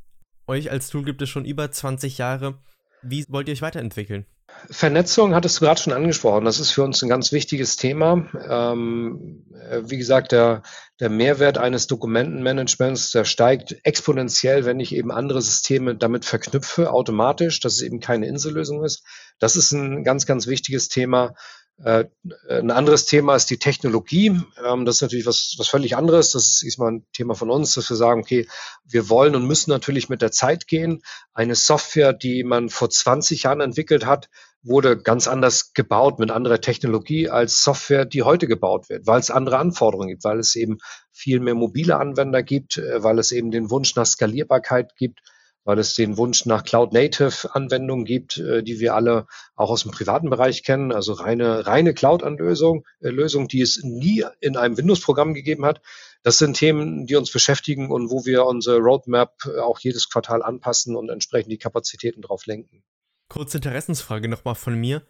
euch 0.47 0.71
als 0.71 0.89
Tool 0.89 1.05
gibt 1.05 1.21
es 1.21 1.29
schon 1.29 1.45
über 1.45 1.71
20 1.71 2.17
Jahre. 2.17 2.57
Wie 3.03 3.27
wollt 3.29 3.49
ihr 3.49 3.53
euch 3.53 3.61
weiterentwickeln? 3.61 4.25
Vernetzung 4.71 5.35
hattest 5.35 5.61
du 5.61 5.67
gerade 5.67 5.79
schon 5.79 5.93
angesprochen. 5.93 6.47
Das 6.47 6.59
ist 6.59 6.71
für 6.71 6.85
uns 6.85 7.03
ein 7.03 7.11
ganz 7.11 7.33
wichtiges 7.33 7.77
Thema. 7.77 8.27
Ähm, 8.49 9.45
wie 9.83 9.99
gesagt, 9.99 10.33
der, 10.33 10.63
der 11.01 11.11
Mehrwert 11.11 11.59
eines 11.59 11.87
Dokumentenmanagements, 11.87 13.11
der 13.11 13.27
steigt 13.27 13.77
exponentiell, 13.83 14.65
wenn 14.65 14.81
ich 14.81 14.95
eben 14.95 15.13
andere 15.13 15.43
Systeme 15.43 15.95
damit 15.95 16.25
verknüpfe, 16.25 16.91
automatisch, 16.93 17.61
dass 17.61 17.75
es 17.75 17.83
eben 17.83 18.01
keine 18.01 18.27
Insellösung 18.27 18.83
ist. 18.85 19.05
Das 19.39 19.55
ist 19.55 19.73
ein 19.73 20.03
ganz, 20.03 20.25
ganz 20.25 20.47
wichtiges 20.47 20.89
Thema. 20.89 21.35
Äh, 21.83 22.07
ein 22.49 22.71
anderes 22.73 23.07
Thema 23.07 23.37
ist 23.37 23.51
die 23.51 23.59
Technologie. 23.59 24.41
Ähm, 24.65 24.85
das 24.85 24.97
ist 24.97 25.03
natürlich 25.03 25.27
was, 25.27 25.55
was 25.59 25.69
völlig 25.69 25.97
anderes. 25.97 26.33
Das 26.33 26.49
ist 26.49 26.63
diesmal 26.63 26.93
ein 26.93 27.07
Thema 27.13 27.35
von 27.35 27.51
uns, 27.51 27.75
dass 27.75 27.89
wir 27.89 27.97
sagen, 27.97 28.23
okay, 28.23 28.49
wir 28.85 29.09
wollen 29.09 29.37
und 29.37 29.47
müssen 29.47 29.71
natürlich 29.71 30.09
mit 30.09 30.21
der 30.21 30.33
Zeit 30.33 30.67
gehen. 30.67 31.03
Eine 31.33 31.55
Software, 31.55 32.13
die 32.13 32.43
man 32.43 32.69
vor 32.69 32.91
20 32.91 33.45
Jahren 33.45 33.61
entwickelt 33.61 34.07
hat, 34.07 34.29
wurde 34.63 35.01
ganz 35.01 35.29
anders 35.29 35.73
gebaut 35.73 36.19
mit 36.19 36.33
anderer 36.33 36.61
Technologie 36.61 37.29
als 37.29 37.63
Software, 37.63 38.05
die 38.05 38.23
heute 38.23 38.49
gebaut 38.49 38.89
wird, 38.89 39.07
weil 39.07 39.21
es 39.21 39.31
andere 39.31 39.59
Anforderungen 39.59 40.09
gibt, 40.09 40.25
weil 40.25 40.41
es 40.41 40.57
eben 40.57 40.79
viel 41.13 41.39
mehr 41.39 41.55
mobile 41.55 41.97
Anwender 41.97 42.43
gibt, 42.43 42.79
äh, 42.79 43.05
weil 43.05 43.21
es 43.21 43.31
eben 43.31 43.53
den 43.53 43.71
Wunsch 43.71 43.95
nach 43.95 44.07
Skalierbarkeit 44.07 44.97
gibt 44.97 45.21
weil 45.69 45.79
es 45.79 45.93
den 45.93 46.17
Wunsch 46.17 46.47
nach 46.47 46.65
Cloud-Native-Anwendungen 46.65 48.07
gibt, 48.07 48.39
äh, 48.39 48.63
die 48.63 48.81
wir 48.81 48.95
alle 48.95 49.27
auch 49.55 49.69
aus 49.69 49.83
dem 49.83 49.91
privaten 49.91 50.31
Bereich 50.31 50.63
kennen, 50.63 50.93
also 50.93 51.13
reine, 51.13 51.67
reine 51.67 51.93
Cloud-Anlösung, 51.93 52.87
äh, 53.01 53.11
Lösung, 53.11 53.49
die 53.49 53.61
es 53.61 53.83
nie 53.83 54.25
in 54.41 54.57
einem 54.57 54.79
Windows-Programm 54.79 55.35
gegeben 55.35 55.67
hat. 55.67 55.83
Das 56.23 56.39
sind 56.39 56.57
Themen, 56.57 57.05
die 57.05 57.17
uns 57.17 57.31
beschäftigen 57.31 57.91
und 57.91 58.09
wo 58.09 58.25
wir 58.25 58.47
unsere 58.47 58.79
Roadmap 58.79 59.45
äh, 59.45 59.59
auch 59.59 59.79
jedes 59.81 60.09
Quartal 60.09 60.43
anpassen 60.43 60.97
und 60.97 61.11
entsprechend 61.11 61.53
die 61.53 61.59
Kapazitäten 61.59 62.23
drauf 62.23 62.47
lenken. 62.47 62.83
Kurze 63.29 63.59
Interessensfrage 63.59 64.27
nochmal 64.27 64.55
von 64.55 64.75
mir. 64.75 65.03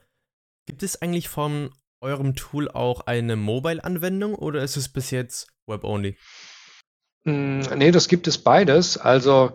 Gibt 0.66 0.82
es 0.82 1.00
eigentlich 1.00 1.28
von 1.28 1.70
eurem 2.00 2.34
Tool 2.34 2.68
auch 2.68 3.02
eine 3.02 3.36
Mobile-Anwendung 3.36 4.34
oder 4.34 4.64
ist 4.64 4.76
es 4.76 4.88
bis 4.88 5.12
jetzt 5.12 5.46
Web-only? 5.68 6.16
Mm, 7.22 7.60
nee, 7.76 7.92
das 7.92 8.08
gibt 8.08 8.26
es 8.26 8.38
beides. 8.38 8.98
Also 8.98 9.52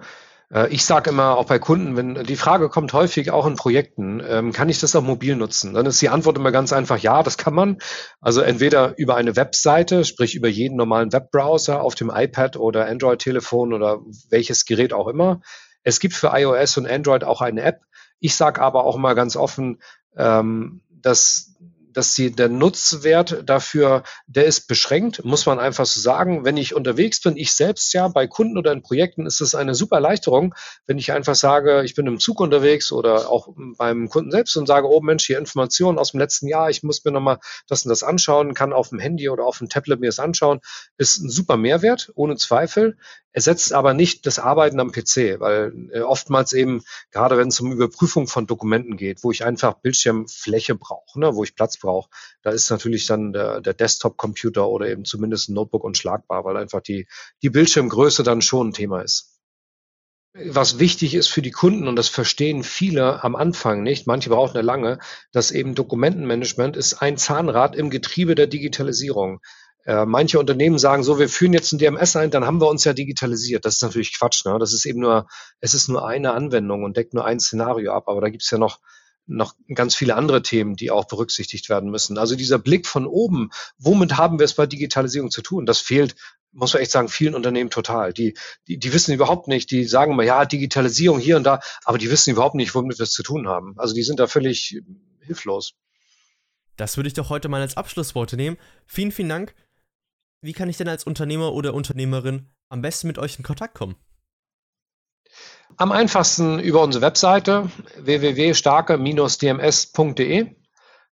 ich 0.69 0.85
sage 0.85 1.09
immer 1.09 1.37
auch 1.37 1.45
bei 1.45 1.57
Kunden, 1.57 1.95
wenn 1.97 2.23
die 2.25 2.35
Frage 2.35 2.69
kommt 2.69 2.93
häufig 2.93 3.31
auch 3.31 3.47
in 3.47 3.55
Projekten, 3.55 4.21
ähm, 4.27 4.51
kann 4.51 4.69
ich 4.69 4.79
das 4.79 4.95
auch 4.95 5.01
mobil 5.01 5.35
nutzen? 5.35 5.73
Dann 5.73 5.85
ist 5.87 6.01
die 6.01 6.09
Antwort 6.09 6.37
immer 6.37 6.51
ganz 6.51 6.71
einfach, 6.71 6.99
ja, 6.99 7.23
das 7.23 7.37
kann 7.37 7.53
man. 7.55 7.79
Also 8.21 8.41
entweder 8.41 8.97
über 8.97 9.15
eine 9.15 9.35
Webseite, 9.35 10.05
sprich 10.05 10.35
über 10.35 10.47
jeden 10.47 10.77
normalen 10.77 11.11
Webbrowser 11.11 11.81
auf 11.81 11.95
dem 11.95 12.11
iPad 12.13 12.57
oder 12.57 12.85
Android-Telefon 12.85 13.73
oder 13.73 14.01
welches 14.29 14.65
Gerät 14.65 14.93
auch 14.93 15.07
immer. 15.07 15.41
Es 15.81 15.99
gibt 15.99 16.13
für 16.13 16.31
iOS 16.33 16.77
und 16.77 16.87
Android 16.87 17.23
auch 17.23 17.41
eine 17.41 17.61
App. 17.61 17.81
Ich 18.19 18.35
sage 18.35 18.61
aber 18.61 18.85
auch 18.85 18.97
mal 18.97 19.15
ganz 19.15 19.35
offen, 19.35 19.81
ähm, 20.15 20.81
dass 20.89 21.55
dass 21.93 22.15
sie 22.15 22.31
der 22.31 22.49
Nutzwert 22.49 23.43
dafür, 23.45 24.03
der 24.27 24.45
ist 24.45 24.67
beschränkt, 24.67 25.23
muss 25.23 25.45
man 25.45 25.59
einfach 25.59 25.85
so 25.85 25.99
sagen. 25.99 26.45
Wenn 26.45 26.57
ich 26.57 26.75
unterwegs 26.75 27.21
bin, 27.21 27.37
ich 27.37 27.53
selbst 27.53 27.93
ja 27.93 28.07
bei 28.07 28.27
Kunden 28.27 28.57
oder 28.57 28.71
in 28.71 28.81
Projekten, 28.81 29.25
ist 29.25 29.41
es 29.41 29.55
eine 29.55 29.75
super 29.75 29.97
Erleichterung, 29.97 30.55
wenn 30.85 30.97
ich 30.97 31.11
einfach 31.11 31.35
sage, 31.35 31.83
ich 31.83 31.95
bin 31.95 32.07
im 32.07 32.19
Zug 32.19 32.39
unterwegs 32.39 32.91
oder 32.91 33.29
auch 33.29 33.49
beim 33.77 34.09
Kunden 34.09 34.31
selbst 34.31 34.55
und 34.57 34.67
sage, 34.67 34.87
oh 34.89 35.01
Mensch, 35.01 35.25
hier 35.25 35.37
Informationen 35.37 35.97
aus 35.99 36.11
dem 36.11 36.19
letzten 36.19 36.47
Jahr, 36.47 36.69
ich 36.69 36.83
muss 36.83 37.03
mir 37.05 37.11
nochmal 37.11 37.39
das 37.67 37.85
und 37.85 37.89
das 37.89 38.03
anschauen, 38.03 38.53
kann 38.53 38.73
auf 38.73 38.89
dem 38.89 38.99
Handy 38.99 39.29
oder 39.29 39.45
auf 39.45 39.59
dem 39.59 39.69
Tablet 39.69 39.99
mir 39.99 40.07
das 40.07 40.19
anschauen, 40.19 40.59
ist 40.97 41.19
ein 41.19 41.29
super 41.29 41.57
Mehrwert, 41.57 42.11
ohne 42.15 42.35
Zweifel 42.35 42.97
ersetzt 43.33 43.73
aber 43.73 43.93
nicht 43.93 44.25
das 44.25 44.39
Arbeiten 44.39 44.79
am 44.79 44.91
PC, 44.91 45.39
weil 45.39 45.73
äh, 45.91 46.01
oftmals 46.01 46.53
eben, 46.53 46.83
gerade 47.11 47.37
wenn 47.37 47.47
es 47.47 47.59
um 47.59 47.71
Überprüfung 47.71 48.27
von 48.27 48.47
Dokumenten 48.47 48.95
geht, 48.95 49.23
wo 49.23 49.31
ich 49.31 49.43
einfach 49.43 49.73
Bildschirmfläche 49.81 50.75
brauche, 50.75 51.19
ne, 51.19 51.35
wo 51.35 51.43
ich 51.43 51.55
Platz 51.55 51.77
brauche, 51.83 52.09
da 52.41 52.49
ist 52.49 52.69
natürlich 52.71 53.05
dann 53.05 53.31
der, 53.33 53.61
der 53.61 53.73
Desktop-Computer 53.73 54.67
oder 54.67 54.87
eben 54.87 55.05
zumindest 55.05 55.49
ein 55.49 55.53
Notebook 55.53 55.83
unschlagbar, 55.83 56.43
weil 56.43 56.57
einfach 56.57 56.81
die, 56.81 57.07
die 57.43 57.51
Bildschirmgröße 57.51 58.23
dann 58.23 58.41
schon 58.41 58.69
ein 58.69 58.73
Thema 58.73 59.01
ist. 59.01 59.33
Was 60.35 60.79
wichtig 60.79 61.13
ist 61.13 61.27
für 61.27 61.43
die 61.43 61.51
Kunden, 61.51 61.87
und 61.87 61.95
das 61.95 62.09
verstehen 62.09 62.63
viele 62.63 63.23
am 63.23 63.35
Anfang 63.35 63.83
nicht, 63.83 64.07
manche 64.07 64.31
brauchen 64.31 64.55
ja 64.55 64.63
lange, 64.63 64.97
dass 65.31 65.51
eben 65.51 65.75
Dokumentenmanagement 65.75 66.75
ist 66.75 66.95
ein 66.95 67.17
Zahnrad 67.17 67.75
im 67.75 67.91
Getriebe 67.91 68.33
der 68.33 68.47
Digitalisierung. 68.47 69.41
Äh, 69.85 70.05
manche 70.05 70.39
Unternehmen 70.39 70.79
sagen 70.79 71.03
so, 71.03 71.19
wir 71.19 71.27
führen 71.27 71.53
jetzt 71.53 71.71
ein 71.71 71.77
DMS 71.77 72.15
ein, 72.15 72.31
dann 72.31 72.45
haben 72.45 72.61
wir 72.61 72.67
uns 72.69 72.83
ja 72.83 72.93
digitalisiert. 72.93 73.65
Das 73.65 73.75
ist 73.75 73.83
natürlich 73.83 74.17
Quatsch. 74.17 74.45
Ne? 74.45 74.57
Das 74.57 74.73
ist 74.73 74.85
eben 74.85 75.01
nur, 75.01 75.27
es 75.59 75.73
ist 75.73 75.89
nur 75.89 76.07
eine 76.07 76.33
Anwendung 76.33 76.83
und 76.83 76.95
deckt 76.95 77.13
nur 77.13 77.25
ein 77.25 77.39
Szenario 77.39 77.91
ab. 77.91 78.05
Aber 78.07 78.21
da 78.21 78.29
gibt 78.29 78.43
es 78.43 78.49
ja 78.49 78.57
noch 78.57 78.79
noch 79.25 79.55
ganz 79.73 79.95
viele 79.95 80.15
andere 80.15 80.41
Themen, 80.41 80.75
die 80.75 80.91
auch 80.91 81.05
berücksichtigt 81.05 81.69
werden 81.69 81.89
müssen. 81.89 82.17
Also 82.17 82.35
dieser 82.35 82.59
Blick 82.59 82.87
von 82.87 83.05
oben, 83.05 83.51
womit 83.77 84.17
haben 84.17 84.39
wir 84.39 84.45
es 84.45 84.53
bei 84.53 84.65
Digitalisierung 84.65 85.31
zu 85.31 85.41
tun? 85.41 85.65
Das 85.65 85.79
fehlt, 85.79 86.15
muss 86.51 86.73
man 86.73 86.81
echt 86.81 86.91
sagen, 86.91 87.07
vielen 87.07 87.35
Unternehmen 87.35 87.69
total. 87.69 88.13
Die, 88.13 88.35
die, 88.67 88.77
die 88.77 88.93
wissen 88.93 89.13
überhaupt 89.13 89.47
nicht, 89.47 89.71
die 89.71 89.85
sagen 89.85 90.13
immer, 90.13 90.23
ja, 90.23 90.45
Digitalisierung 90.45 91.19
hier 91.19 91.37
und 91.37 91.43
da, 91.43 91.61
aber 91.85 91.97
die 91.97 92.11
wissen 92.11 92.31
überhaupt 92.31 92.55
nicht, 92.55 92.75
womit 92.75 92.99
wir 92.99 93.03
es 93.03 93.11
zu 93.11 93.23
tun 93.23 93.47
haben. 93.47 93.75
Also 93.77 93.93
die 93.93 94.03
sind 94.03 94.19
da 94.19 94.27
völlig 94.27 94.81
hilflos. 95.21 95.73
Das 96.75 96.97
würde 96.97 97.07
ich 97.07 97.13
doch 97.13 97.29
heute 97.29 97.49
mal 97.49 97.61
als 97.61 97.77
Abschlussworte 97.77 98.35
nehmen. 98.35 98.57
Vielen, 98.87 99.11
vielen 99.11 99.29
Dank 99.29 99.55
wie 100.43 100.53
kann 100.53 100.69
ich 100.69 100.75
denn 100.77 100.89
als 100.89 101.05
Unternehmer 101.05 101.53
oder 101.53 101.73
Unternehmerin 101.73 102.49
am 102.67 102.81
besten 102.81 103.07
mit 103.07 103.17
euch 103.17 103.37
in 103.37 103.43
Kontakt 103.43 103.75
kommen? 103.75 103.95
Am 105.77 105.91
einfachsten 105.91 106.59
über 106.59 106.81
unsere 106.81 107.03
Webseite 107.03 107.69
www.starke-dms.de. 107.97 110.55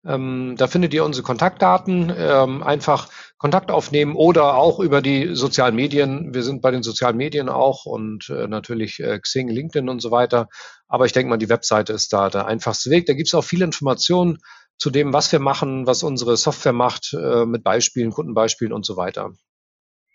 Ähm, 0.06 0.56
da 0.58 0.68
findet 0.68 0.94
ihr 0.94 1.04
unsere 1.04 1.24
Kontaktdaten. 1.24 2.14
Ähm, 2.16 2.64
einfach 2.64 3.10
Kontakt 3.38 3.72
aufnehmen 3.72 4.16
oder 4.16 4.56
auch 4.56 4.80
über 4.80 5.02
die 5.02 5.36
sozialen 5.36 5.76
Medien. 5.76 6.34
Wir 6.34 6.44
sind 6.44 6.62
bei 6.62 6.72
den 6.72 6.84
sozialen 6.84 7.18
Medien 7.18 7.48
auch 7.48 7.86
und 7.86 8.30
äh, 8.30 8.48
natürlich 8.48 9.00
äh, 9.00 9.20
Xing, 9.20 9.48
LinkedIn 9.48 9.88
und 9.88 10.02
so 10.02 10.12
weiter. 10.12 10.50
Aber 10.88 11.06
ich 11.06 11.14
denke 11.14 11.30
mal, 11.30 11.38
die 11.38 11.50
Webseite 11.50 11.94
ist 11.94 12.12
da 12.12 12.30
der 12.30 12.48
einfachste 12.48 12.90
Weg. 12.90 13.06
Da 13.06 13.14
gibt 13.14 13.28
es 13.28 13.34
auch 13.34 13.44
viele 13.44 13.66
Informationen 13.66 14.40
zu 14.78 14.90
dem, 14.90 15.14
was 15.14 15.32
wir 15.32 15.40
machen, 15.40 15.88
was 15.88 16.04
unsere 16.04 16.38
Software 16.38 16.74
macht, 16.74 17.14
äh, 17.14 17.46
mit 17.46 17.64
Beispielen, 17.64 18.12
Kundenbeispielen 18.12 18.74
und 18.74 18.86
so 18.86 18.98
weiter. 18.98 19.32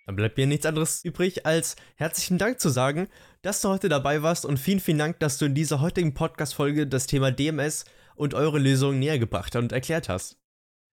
Dann 0.06 0.16
bleibt 0.16 0.36
mir 0.36 0.46
nichts 0.46 0.66
anderes 0.66 1.02
übrig, 1.02 1.46
als 1.46 1.76
herzlichen 1.96 2.36
Dank 2.36 2.60
zu 2.60 2.68
sagen, 2.68 3.08
dass 3.44 3.60
du 3.60 3.68
heute 3.68 3.90
dabei 3.90 4.22
warst 4.22 4.46
und 4.46 4.58
vielen, 4.58 4.80
vielen 4.80 4.98
Dank, 4.98 5.20
dass 5.20 5.36
du 5.36 5.44
in 5.44 5.54
dieser 5.54 5.80
heutigen 5.80 6.14
Podcast-Folge 6.14 6.86
das 6.86 7.06
Thema 7.06 7.30
DMS 7.30 7.84
und 8.16 8.32
eure 8.32 8.58
Lösungen 8.58 8.98
näher 8.98 9.18
gebracht 9.18 9.54
und 9.56 9.70
erklärt 9.70 10.08
hast. 10.08 10.38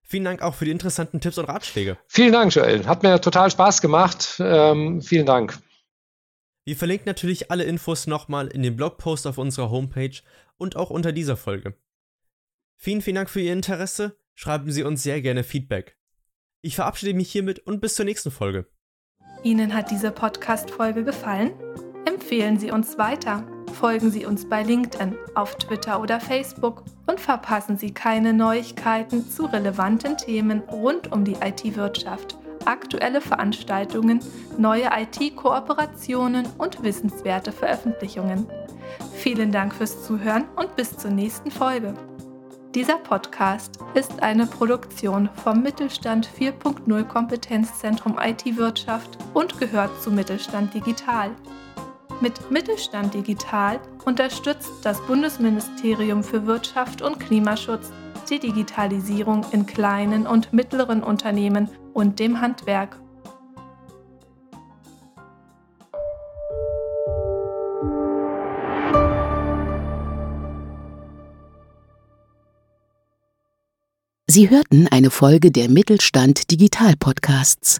Vielen 0.04 0.26
Dank 0.26 0.42
auch 0.42 0.54
für 0.54 0.66
die 0.66 0.72
interessanten 0.72 1.22
Tipps 1.22 1.38
und 1.38 1.46
Ratschläge. 1.46 1.98
Vielen 2.08 2.34
Dank, 2.34 2.54
Joel. 2.54 2.86
Hat 2.86 3.04
mir 3.04 3.22
total 3.22 3.50
Spaß 3.50 3.82
gemacht. 3.82 4.36
Ähm, 4.40 5.02
vielen 5.02 5.26
Dank. 5.26 5.58
Wir 6.66 6.76
verlinken 6.76 7.06
natürlich 7.08 7.50
alle 7.52 7.64
Infos 7.64 8.06
nochmal 8.06 8.48
in 8.48 8.64
dem 8.64 8.76
Blogpost 8.76 9.28
auf 9.28 9.38
unserer 9.38 9.70
Homepage 9.70 10.20
und 10.58 10.76
auch 10.76 10.90
unter 10.90 11.14
dieser 11.14 11.38
Folge. 11.38 11.76
Vielen, 12.76 13.02
vielen 13.02 13.16
Dank 13.16 13.30
für 13.30 13.40
Ihr 13.40 13.54
Interesse. 13.54 14.18
Schreiben 14.36 14.72
Sie 14.72 14.84
uns 14.84 15.04
sehr 15.04 15.22
gerne 15.22 15.46
Feedback. 15.46 15.98
Ich 16.62 16.76
verabschiede 16.76 17.14
mich 17.14 17.32
hiermit 17.32 17.60
und 17.60 17.80
bis 17.80 17.96
zur 17.96 18.06
nächsten 18.06 18.32
Folge. 18.32 18.68
Ihnen 19.44 19.74
hat 19.74 19.90
diese 19.90 20.12
Podcast-Folge 20.12 21.06
gefallen? 21.06 21.54
Empfehlen 22.06 22.58
Sie 22.58 22.72
uns 22.72 22.98
weiter. 22.98 23.44
Folgen 23.74 24.12
Sie 24.12 24.26
uns 24.26 24.48
bei 24.48 24.64
LinkedIn, 24.64 25.16
auf 25.36 25.56
Twitter 25.56 26.02
oder 26.02 26.20
Facebook 26.20 26.84
und 27.08 27.20
verpassen 27.20 27.78
Sie 27.78 27.94
keine 27.94 28.34
Neuigkeiten 28.34 29.30
zu 29.30 29.46
relevanten 29.46 30.18
Themen 30.18 30.62
rund 30.62 31.12
um 31.12 31.24
die 31.24 31.36
IT-Wirtschaft, 31.42 32.38
aktuelle 32.66 33.22
Veranstaltungen, 33.22 34.20
neue 34.58 34.90
IT-Kooperationen 34.96 36.48
und 36.58 36.84
wissenswerte 36.84 37.52
Veröffentlichungen. 37.52 38.46
Vielen 39.14 39.52
Dank 39.52 39.74
fürs 39.74 40.04
Zuhören 40.04 40.46
und 40.56 40.76
bis 40.76 40.98
zur 40.98 41.12
nächsten 41.12 41.52
Folge. 41.52 41.94
Dieser 42.76 42.98
Podcast 42.98 43.80
ist 43.96 44.24
eine 44.24 44.46
Produktion 44.46 45.30
vom 45.44 45.62
Mittelstand 45.62 46.28
4.0 46.28 47.04
Kompetenzzentrum 47.04 48.18
IT-Wirtschaft 48.18 49.18
und 49.34 49.60
gehört 49.60 50.02
zu 50.02 50.10
Mittelstand 50.10 50.74
Digital. 50.74 51.32
Mit 52.20 52.52
Mittelstand 52.52 53.14
Digital 53.14 53.80
unterstützt 54.06 54.72
das 54.84 55.00
Bundesministerium 55.08 56.24
für 56.24 56.46
Wirtschaft 56.46 57.02
und 57.02 57.20
Klimaschutz 57.20 57.92
die 58.30 58.40
Digitalisierung 58.40 59.46
in 59.52 59.66
kleinen 59.66 60.26
und 60.26 60.54
mittleren 60.54 61.04
Unternehmen 61.04 61.70
und 61.94 62.20
dem 62.20 62.42
Handwerk. 62.42 62.98
Sie 74.28 74.50
hörten 74.50 74.88
eine 74.88 75.12
Folge 75.12 75.52
der 75.52 75.68
Mittelstand 75.68 76.52
Digital 76.52 76.94
Podcasts. 76.98 77.80